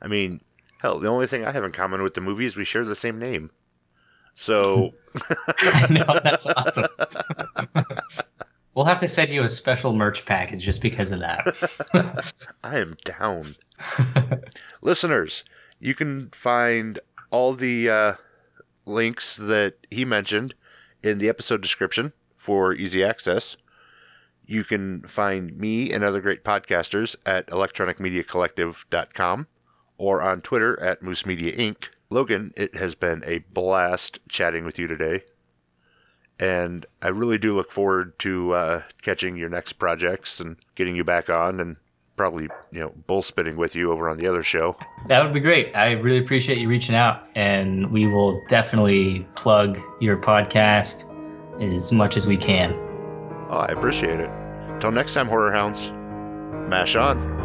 [0.00, 0.40] I mean,
[0.80, 2.96] hell, the only thing I have in common with the movie is we share the
[2.96, 3.50] same name.
[4.34, 4.94] So
[5.60, 6.88] I know that's awesome.
[8.74, 12.32] we'll have to send you a special merch package just because of that.
[12.64, 13.56] I am down.
[14.80, 15.44] Listeners,
[15.78, 16.98] you can find
[17.30, 18.12] all the uh,
[18.86, 20.54] links that he mentioned
[21.02, 23.56] in the episode description for easy access.
[24.46, 29.46] You can find me and other great podcasters at electronicmediacollective.com
[30.00, 31.90] or on Twitter at Moose Media Inc.
[32.08, 35.22] Logan, it has been a blast chatting with you today.
[36.40, 41.04] And I really do look forward to uh, catching your next projects and getting you
[41.04, 41.76] back on and
[42.16, 44.74] probably, you know, bull spitting with you over on the other show.
[45.08, 45.76] that would be great.
[45.76, 51.04] I really appreciate you reaching out, and we will definitely plug your podcast
[51.60, 52.72] as much as we can.
[53.50, 54.30] Oh, I appreciate it.
[54.80, 55.90] Till next time, Horror Hounds,
[56.70, 57.39] mash on.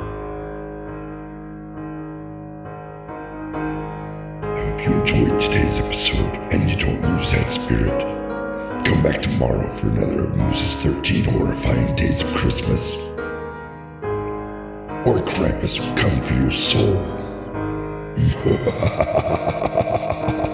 [5.05, 8.01] Enjoyed today's episode and you don't lose that spirit.
[8.85, 12.95] Come back tomorrow for another of Moose's 13 horrifying days of Christmas.
[15.05, 17.05] Or Krampus will come for your soul.